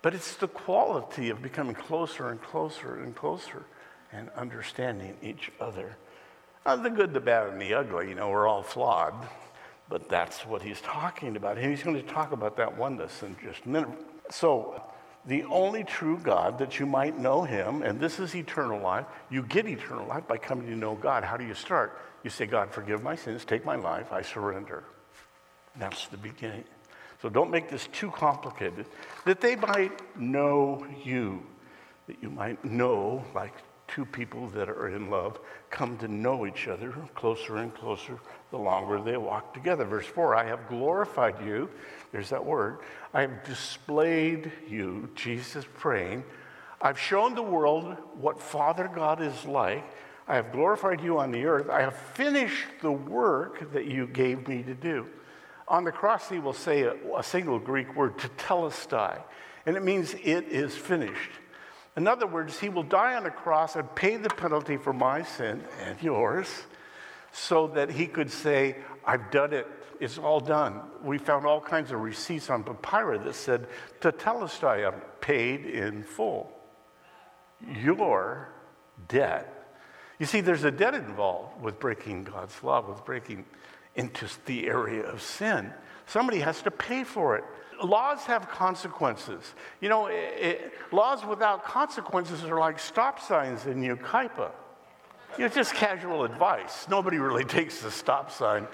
but 0.03 0.15
it's 0.15 0.37
the 0.37 0.49
quality 0.49 1.31
of 1.31 1.43
becoming 1.43 1.75
closer 1.75 2.29
and 2.29 2.41
closer 2.41 3.03
and 3.03 3.15
closer 3.15 3.65
and 4.13 4.29
understanding 4.37 5.17
each 5.23 5.51
other. 5.61 5.97
Uh, 6.65 6.77
the 6.77 6.91
good, 6.91 7.13
the 7.13 7.21
bad, 7.21 7.49
and 7.49 7.61
the 7.61 7.75
ugly, 7.75 8.09
you 8.09 8.15
know, 8.15 8.31
we're 8.31 8.47
all 8.47 8.63
flawed, 8.63 9.15
but 9.89 10.09
that's 10.09 10.47
what 10.47 10.63
he's 10.63 10.81
talking 10.81 11.37
about. 11.37 11.59
And 11.59 11.69
he's 11.69 11.83
going 11.83 11.97
to 11.97 12.03
talk 12.03 12.33
about 12.33 12.57
that 12.59 12.77
oneness 12.77 13.23
in 13.23 13.37
just 13.43 13.65
a 13.65 13.69
minute. 13.69 13.91
So, 14.31 14.81
the 15.25 15.45
only 15.45 15.85
true 15.85 16.19
God 16.19 16.59
that 16.59 16.81
you 16.81 16.87
might 16.87 17.19
know 17.19 17.43
him, 17.43 17.83
and 17.83 18.01
this 18.01 18.19
is 18.19 18.35
eternal 18.35 18.81
life. 18.81 19.07
You 19.31 19.43
get 19.43 19.69
eternal 19.69 20.07
life 20.07 20.27
by 20.27 20.37
coming 20.37 20.67
to 20.67 20.77
know 20.77 20.95
God. 20.95 21.23
How 21.23 21.37
do 21.37 21.45
you 21.45 21.55
start? 21.55 21.99
You 22.25 22.31
say, 22.31 22.47
God, 22.47 22.71
forgive 22.73 23.03
my 23.03 23.15
sins, 23.15 23.45
take 23.45 23.65
my 23.65 23.77
life, 23.77 24.13
I 24.13 24.23
surrender. 24.23 24.85
That's 25.77 26.07
the 26.09 26.17
beginning. 26.17 26.65
So 27.21 27.29
don't 27.29 27.51
make 27.51 27.71
this 27.71 27.89
too 27.93 28.11
complicated. 28.11 28.87
That 29.25 29.41
they 29.41 29.55
might 29.55 30.19
know 30.19 30.87
you, 31.05 31.47
that 32.09 32.17
you 32.21 32.29
might 32.29 32.65
know, 32.65 33.25
like 33.35 33.55
two 33.87 34.05
people 34.05 34.49
that 34.49 34.69
are 34.69 34.89
in 34.89 35.09
love, 35.09 35.39
come 35.71 35.99
to 35.99 36.09
know 36.09 36.47
each 36.47 36.67
other 36.67 36.93
closer 37.15 37.59
and 37.59 37.73
closer 37.75 38.19
the 38.53 38.59
longer 38.59 39.01
they 39.01 39.17
walk 39.17 39.53
together. 39.55 39.85
Verse 39.85 40.07
4 40.07 40.37
I 40.37 40.45
have 40.45 40.69
glorified 40.69 41.45
you. 41.45 41.69
There's 42.13 42.29
that 42.29 42.45
word. 42.45 42.79
I 43.13 43.23
have 43.23 43.43
displayed 43.43 44.53
you, 44.69 45.09
Jesus 45.17 45.65
praying. 45.79 46.23
I've 46.81 46.99
shown 46.99 47.35
the 47.35 47.43
world 47.43 47.97
what 48.15 48.41
Father 48.41 48.91
God 48.95 49.23
is 49.23 49.45
like. 49.47 49.85
I 50.29 50.37
have 50.37 50.53
glorified 50.53 51.01
you 51.01 51.19
on 51.19 51.33
the 51.33 51.47
earth. 51.47 51.71
I 51.71 51.81
have 51.81 51.97
finished 51.97 52.67
the 52.83 52.93
work 52.93 53.73
that 53.73 53.87
you 53.87 54.07
gave 54.07 54.47
me 54.47 54.63
to 54.63 54.75
do. 54.75 55.07
On 55.67 55.85
the 55.85 55.93
cross, 55.93 56.29
he 56.29 56.39
will 56.39 56.53
say 56.53 56.83
a, 56.83 56.95
a 57.17 57.23
single 57.23 57.59
Greek 57.59 57.97
word, 57.97 58.19
tetelestai, 58.19 59.19
and 59.65 59.77
it 59.77 59.83
means 59.83 60.15
it 60.15 60.49
is 60.49 60.77
finished. 60.77 61.31
In 61.97 62.07
other 62.07 62.27
words, 62.27 62.59
he 62.59 62.69
will 62.69 62.83
die 62.83 63.15
on 63.15 63.25
the 63.25 63.31
cross 63.31 63.77
and 63.77 63.93
pay 63.95 64.17
the 64.17 64.29
penalty 64.29 64.77
for 64.77 64.93
my 64.93 65.23
sin 65.23 65.63
and 65.87 66.03
yours 66.03 66.49
so 67.33 67.67
that 67.69 67.91
he 67.91 68.07
could 68.07 68.31
say, 68.31 68.77
I've 69.05 69.31
done 69.31 69.53
it. 69.53 69.67
It's 70.01 70.19
all 70.19 70.41
done. 70.41 70.81
We 71.03 71.19
found 71.19 71.47
all 71.47 71.61
kinds 71.61 71.91
of 71.91 72.01
receipts 72.01 72.51
on 72.51 72.65
papyrus 72.65 73.25
that 73.25 73.35
said, 73.35 73.67
Tetelestai, 74.01 74.87
I'm 74.87 75.01
paid 75.21 75.65
in 75.67 76.03
full. 76.03 76.53
Your 77.61 78.53
debt. 79.09 79.77
You 80.19 80.27
see, 80.27 80.41
there's 80.41 80.65
a 80.65 80.71
debt 80.71 80.95
involved 80.95 81.63
with 81.63 81.79
breaking 81.81 82.25
God's 82.25 82.63
law, 82.63 82.87
with 82.87 83.05
breaking 83.05 83.45
into 83.95 84.27
the 84.47 84.67
area 84.67 85.03
of 85.03 85.23
sin. 85.23 85.73
Somebody 86.07 86.41
has 86.41 86.63
to 86.63 86.71
pay 86.71 87.05
for 87.05 87.37
it 87.37 87.45
laws 87.85 88.25
have 88.25 88.49
consequences. 88.49 89.55
You 89.81 89.89
know, 89.89 90.07
it, 90.07 90.15
it, 90.15 90.73
laws 90.93 91.25
without 91.25 91.65
consequences 91.65 92.45
are 92.45 92.59
like 92.59 92.79
stop 92.79 93.21
signs 93.21 93.67
in 93.67 93.83
Yucaipa. 93.83 94.53
You 95.39 95.45
know, 95.45 95.49
just 95.49 95.75
casual 95.75 96.25
advice. 96.25 96.87
Nobody 96.89 97.19
really 97.19 97.45
takes 97.59 97.81
the 97.81 97.91
stop 97.91 98.31
sign 98.31 98.67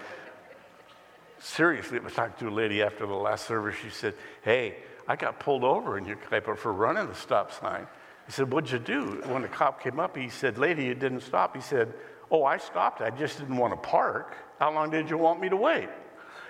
seriously. 1.40 1.98
I 1.98 2.02
was 2.02 2.14
talking 2.14 2.34
to 2.46 2.52
a 2.52 2.54
lady 2.54 2.82
after 2.82 3.06
the 3.06 3.14
last 3.14 3.46
service. 3.46 3.76
She 3.82 3.90
said, 3.90 4.14
Hey, 4.42 4.76
I 5.06 5.16
got 5.16 5.38
pulled 5.38 5.64
over 5.64 5.98
in 5.98 6.04
your 6.04 6.16
Yucaipa 6.16 6.56
for 6.56 6.72
running 6.72 7.06
the 7.06 7.14
stop 7.14 7.52
sign. 7.52 7.86
I 8.26 8.30
said, 8.30 8.52
What'd 8.52 8.70
you 8.70 8.78
do? 8.78 9.22
When 9.26 9.42
the 9.42 9.48
cop 9.48 9.82
came 9.82 10.00
up, 10.00 10.16
he 10.16 10.28
said, 10.28 10.58
Lady, 10.58 10.84
you 10.84 10.94
didn't 10.94 11.20
stop. 11.20 11.54
He 11.54 11.62
said, 11.62 11.94
Oh, 12.30 12.44
I 12.44 12.58
stopped. 12.58 13.00
I 13.00 13.10
just 13.10 13.38
didn't 13.38 13.56
want 13.56 13.72
to 13.72 13.88
park. 13.88 14.36
How 14.58 14.72
long 14.72 14.90
did 14.90 15.08
you 15.08 15.16
want 15.16 15.40
me 15.40 15.48
to 15.48 15.56
wait? 15.56 15.88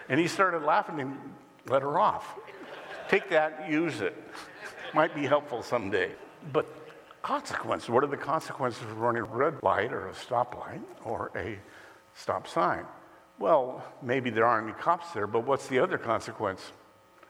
And 0.09 0.19
he 0.19 0.27
started 0.27 0.63
laughing 0.63 1.01
and 1.01 1.17
let 1.69 1.83
her 1.83 1.99
off. 1.99 2.39
Take 3.09 3.29
that, 3.31 3.71
use 3.71 4.01
it. 4.01 4.17
Might 4.95 5.15
be 5.15 5.27
helpful 5.27 5.63
someday. 5.63 6.13
But 6.53 6.67
consequences 7.23 7.89
what 7.89 8.05
are 8.05 8.09
the 8.09 8.17
consequences 8.17 8.83
of 8.83 8.99
running 8.99 9.23
a 9.23 9.25
red 9.25 9.63
light 9.63 9.93
or 9.93 10.09
a 10.09 10.13
stoplight 10.13 10.81
or 11.05 11.31
a 11.37 11.59
stop 12.15 12.49
sign? 12.49 12.85
Well, 13.39 13.85
maybe 14.03 14.31
there 14.31 14.47
aren't 14.47 14.69
any 14.69 14.79
cops 14.79 15.13
there, 15.13 15.27
but 15.27 15.47
what's 15.47 15.69
the 15.69 15.79
other 15.79 15.99
consequence? 15.99 16.73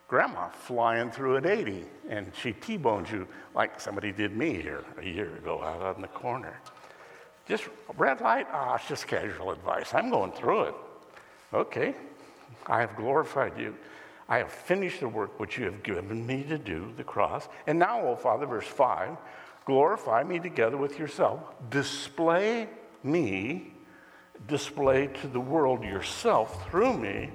Grandma 0.07 0.49
flying 0.49 1.11
through 1.11 1.37
at 1.37 1.45
80 1.45 1.85
and 2.09 2.31
she 2.35 2.51
T 2.53 2.77
bones 2.77 3.11
you 3.11 3.27
like 3.53 3.79
somebody 3.79 4.11
did 4.11 4.35
me 4.35 4.59
here 4.59 4.83
a 4.97 5.05
year 5.05 5.35
ago 5.37 5.61
out 5.61 5.95
on 5.95 6.01
the 6.01 6.07
corner. 6.07 6.59
Just 7.47 7.69
red 7.97 8.21
light? 8.21 8.47
Ah, 8.51 8.71
oh, 8.71 8.75
it's 8.75 8.87
just 8.87 9.07
casual 9.07 9.51
advice. 9.51 9.93
I'm 9.93 10.09
going 10.09 10.31
through 10.31 10.63
it. 10.63 10.75
Okay, 11.53 11.95
I 12.67 12.79
have 12.79 12.95
glorified 12.95 13.57
you. 13.57 13.75
I 14.27 14.37
have 14.37 14.51
finished 14.51 14.99
the 14.99 15.09
work 15.09 15.39
which 15.39 15.57
you 15.57 15.65
have 15.65 15.81
given 15.81 16.25
me 16.25 16.43
to 16.43 16.59
do, 16.59 16.93
the 16.95 17.03
cross. 17.03 17.47
And 17.65 17.79
now, 17.79 17.99
O 18.01 18.15
Father, 18.15 18.45
verse 18.45 18.67
5, 18.67 19.17
glorify 19.69 20.23
me 20.23 20.39
together 20.39 20.77
with 20.77 20.97
yourself. 20.97 21.53
Display 21.69 22.67
me, 23.03 23.71
display 24.47 25.05
to 25.21 25.27
the 25.27 25.39
world 25.39 25.83
yourself 25.83 26.67
through 26.67 26.97
me, 26.97 27.29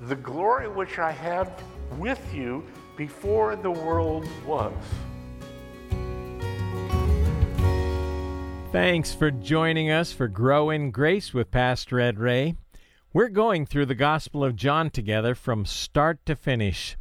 the 0.00 0.16
glory 0.16 0.70
which 0.70 0.98
I 0.98 1.12
had 1.12 1.52
with 1.98 2.32
you 2.32 2.64
before 2.96 3.56
the 3.56 3.70
world 3.70 4.26
was. 4.46 4.72
Thanks 8.72 9.12
for 9.12 9.30
joining 9.30 9.90
us 9.90 10.14
for 10.14 10.28
Grow 10.28 10.70
in 10.70 10.90
Grace 10.90 11.34
with 11.34 11.50
Pastor 11.50 12.00
Ed 12.00 12.18
Ray. 12.18 12.54
We're 13.12 13.28
going 13.28 13.66
through 13.66 13.86
the 13.86 13.94
Gospel 13.94 14.42
of 14.42 14.56
John 14.56 14.88
together 14.88 15.34
from 15.34 15.66
start 15.66 16.24
to 16.24 16.36
finish. 16.36 16.96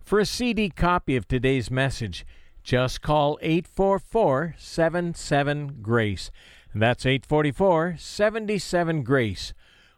For 0.00 0.18
a 0.18 0.26
CD 0.26 0.68
copy 0.68 1.14
of 1.14 1.28
today's 1.28 1.70
message, 1.70 2.26
just 2.62 3.02
call 3.02 3.38
844 3.42 4.54
77 4.58 5.78
Grace. 5.82 6.30
That's 6.74 7.04
844 7.04 7.96
77 7.98 9.02
Grace. 9.02 9.52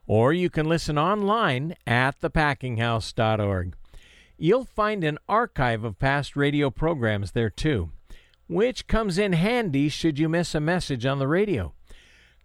Or 0.07 0.33
you 0.33 0.51
can 0.51 0.69
listen 0.69 0.99
online 0.99 1.75
at 1.87 2.21
thepackinghouse.org. 2.21 3.75
You'll 4.37 4.65
find 4.65 5.05
an 5.05 5.19
archive 5.29 5.85
of 5.85 5.99
past 5.99 6.35
radio 6.35 6.71
programs 6.71 7.33
there 7.33 7.51
too, 7.51 7.91
which 8.49 8.87
comes 8.87 9.19
in 9.19 9.35
handy 9.35 9.89
should 9.89 10.19
you 10.19 10.29
miss 10.29 10.55
a 10.55 10.61
message 10.61 11.07
on 11.07 11.19
the 11.19 11.29
radio. 11.29 11.75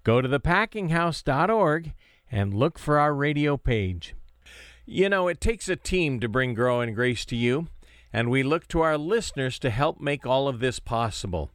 Go 0.04 0.22
to 0.22 0.30
thepackinghouse.org 0.30 1.94
and 2.32 2.54
look 2.54 2.78
for 2.78 3.00
our 3.00 3.14
radio 3.14 3.58
page. 3.58 4.16
You 4.86 5.10
know, 5.10 5.28
it 5.28 5.42
takes 5.42 5.68
a 5.68 5.76
team 5.76 6.20
to 6.20 6.30
bring 6.30 6.54
Grow 6.54 6.82
in 6.82 6.94
Grace 6.94 7.26
to 7.26 7.36
you, 7.36 7.68
and 8.18 8.32
we 8.32 8.42
look 8.42 8.68
to 8.68 8.82
our 8.82 8.98
listeners 8.98 9.60
to 9.60 9.70
help 9.70 10.02
make 10.02 10.26
all 10.26 10.48
of 10.48 10.60
this 10.60 10.80
possible. 10.80 11.52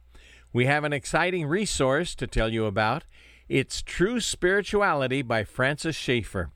We 0.53 0.65
have 0.65 0.85
an 0.85 0.93
exciting 0.93 1.45
resource 1.45 2.15
to 2.15 2.25
tell 2.25 2.53
you 2.53 2.67
about. 2.67 3.03
It's 3.49 3.81
True 3.81 4.21
Spirituality 4.21 5.23
by 5.23 5.43
Francis 5.43 5.97
Schaeffer. 5.97 6.51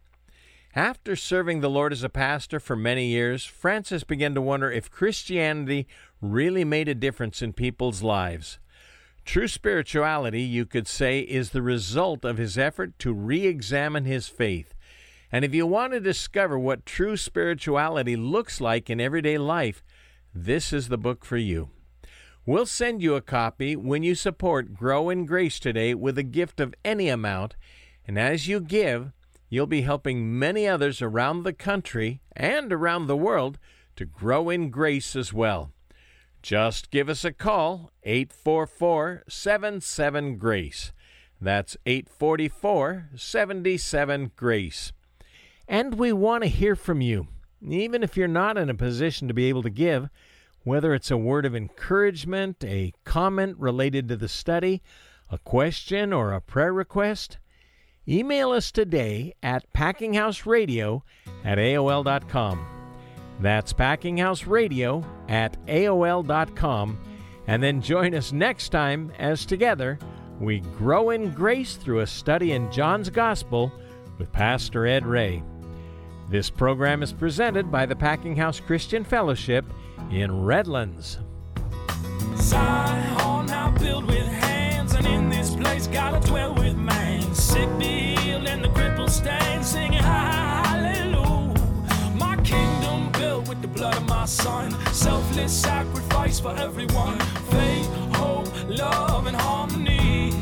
After 0.74 1.17
serving 1.17 1.60
the 1.60 1.70
Lord 1.70 1.91
as 1.91 2.04
a 2.04 2.10
pastor 2.10 2.62
for 2.62 2.78
many 2.78 3.08
years, 3.08 3.43
Francis 3.43 4.06
began 4.06 4.34
to 4.36 4.39
wonder 4.41 4.72
if 4.72 4.89
Christianity 4.89 5.88
really 6.22 6.63
made 6.63 6.88
a 6.88 6.96
difference 6.96 7.41
in 7.41 7.52
people's 7.52 8.02
lives. 8.02 8.60
True 9.26 9.50
spirituality, 9.50 10.41
you 10.41 10.65
could 10.65 10.88
say, 10.88 11.20
is 11.20 11.50
the 11.50 11.62
result 11.62 12.24
of 12.24 12.38
his 12.38 12.58
effort 12.58 12.98
to 13.00 13.12
re 13.12 13.46
examine 13.46 14.06
his 14.06 14.30
faith. 14.30 14.74
And 15.34 15.43
if 15.43 15.54
you 15.54 15.67
want 15.67 15.91
to 15.91 16.00
discover 16.00 16.58
what 16.58 16.86
true 16.86 17.17
spirituality 17.17 18.15
looks 18.15 18.62
like 18.62 18.89
in 18.89 19.02
everyday 19.02 19.38
life, 19.38 19.84
this 20.43 20.71
is 20.71 20.88
the 20.88 20.97
book 20.97 21.26
for 21.26 21.38
you. 21.38 21.69
We'll 22.45 22.67
send 22.67 23.02
you 23.02 23.15
a 23.15 23.21
copy 23.21 23.76
when 23.76 24.04
you 24.04 24.13
support 24.13 24.76
Grow 24.76 25.10
in 25.10 25.26
Grace 25.26 25.60
today 25.60 25.93
with 25.93 26.17
a 26.17 26.23
gift 26.23 26.60
of 26.60 26.76
any 26.86 27.10
amount. 27.10 27.56
And 28.08 28.19
as 28.19 28.47
you 28.47 28.60
give, 28.60 29.12
you'll 29.50 29.67
be 29.67 29.82
helping 29.82 30.38
many 30.38 30.67
others 30.67 31.02
around 31.02 31.43
the 31.43 31.54
country 31.54 32.21
and 32.36 32.71
around 32.71 33.08
the 33.08 33.17
world 33.17 33.58
to 33.95 34.06
grow 34.06 34.50
in 34.50 34.69
grace 34.69 35.15
as 35.15 35.34
well. 35.34 35.71
Just 36.41 36.91
give 36.91 37.10
us 37.10 37.26
a 37.26 37.34
call, 37.34 37.91
844 38.04 39.23
77 39.28 40.38
Grace. 40.38 40.91
That's 41.41 41.76
844 41.86 43.10
77 43.15 44.32
Grace. 44.36 44.93
And 45.67 45.95
we 45.95 46.13
want 46.13 46.43
to 46.43 46.50
hear 46.50 46.76
from 46.76 47.02
you, 47.02 47.28
even 47.67 48.04
if 48.04 48.15
you're 48.15 48.28
not 48.28 48.58
in 48.58 48.69
a 48.69 48.76
position 48.76 49.28
to 49.28 49.34
be 49.34 49.50
able 49.50 49.63
to 49.63 49.69
give, 49.69 50.10
whether 50.68 50.94
it's 50.94 51.10
a 51.10 51.18
word 51.18 51.46
of 51.46 51.56
encouragement, 51.56 52.62
a 52.62 52.92
comment 53.06 53.58
related 53.58 54.10
to 54.10 54.18
the 54.18 54.28
study, 54.28 54.82
a 55.32 55.38
question, 55.38 56.12
or 56.12 56.34
a 56.34 56.42
prayer 56.42 56.74
request. 56.74 57.38
Email 58.06 58.52
us 58.52 58.70
today 58.70 59.34
at 59.42 59.72
packinghouseradio 59.74 61.02
at 61.46 61.58
AOL.com. 61.58 62.68
That's 63.40 63.72
packinghouseradio 63.72 65.06
at 65.30 65.66
AOL.com. 65.68 67.00
And 67.48 67.64
then 67.64 67.82
join 67.82 68.14
us 68.14 68.34
next 68.34 68.70
time 68.70 69.14
as 69.18 69.46
together 69.46 69.98
we 70.38 70.60
grow 70.60 71.12
in 71.12 71.32
grace 71.32 71.76
through 71.76 72.02
a 72.02 72.08
study 72.08 72.52
in 72.52 72.70
John's 72.74 73.10
Gospel 73.10 73.72
with 74.18 74.34
Pastor 74.34 74.86
Ed 74.86 75.06
Ray. 75.06 75.42
This 76.30 76.50
program 76.50 77.04
is 77.04 77.14
presented 77.14 77.72
by 77.72 77.86
the 77.86 77.96
Packing 77.96 78.36
House 78.36 78.60
Christian 78.60 79.06
Fellowship 79.06 79.64
in 80.12 80.44
Redlands. 80.44 81.20
Zion 82.36 83.46
now 83.46 83.72
built 83.80 84.06
with 84.06 84.28
hands, 84.28 84.94
and 84.94 85.06
in 85.06 85.30
this 85.30 85.56
place 85.56 85.88
gotta 85.88 86.26
dwell 86.28 86.54
with 86.54 86.76
man. 86.76 87.22
Sick 87.34 87.70
be 87.78 88.16
healed, 88.22 88.48
and 88.48 88.64
the 88.64 88.70
crippled 88.70 89.12
stand, 89.12 89.66
singing 89.66 90.04
hallelujah. 90.04 91.54
My 92.16 92.36
kingdom 92.44 93.12
built 93.14 93.48
with 93.48 93.62
the 93.62 93.68
blood 93.68 93.96
of 93.98 94.08
my 94.08 94.26
son, 94.26 94.72
selfless 94.94 95.52
sacrifice 95.62 96.40
for 96.40 96.56
everyone. 96.56 97.20
Faith, 97.52 97.88
hope, 98.16 98.48
love, 98.68 99.28
and 99.28 99.36
harmony. 99.38 100.34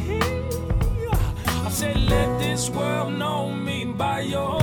I 1.65 1.69
said, 1.69 1.97
let 2.09 2.39
this 2.39 2.69
world 2.69 3.13
know 3.13 3.51
me 3.51 3.85
by 3.85 4.21
your 4.21 4.61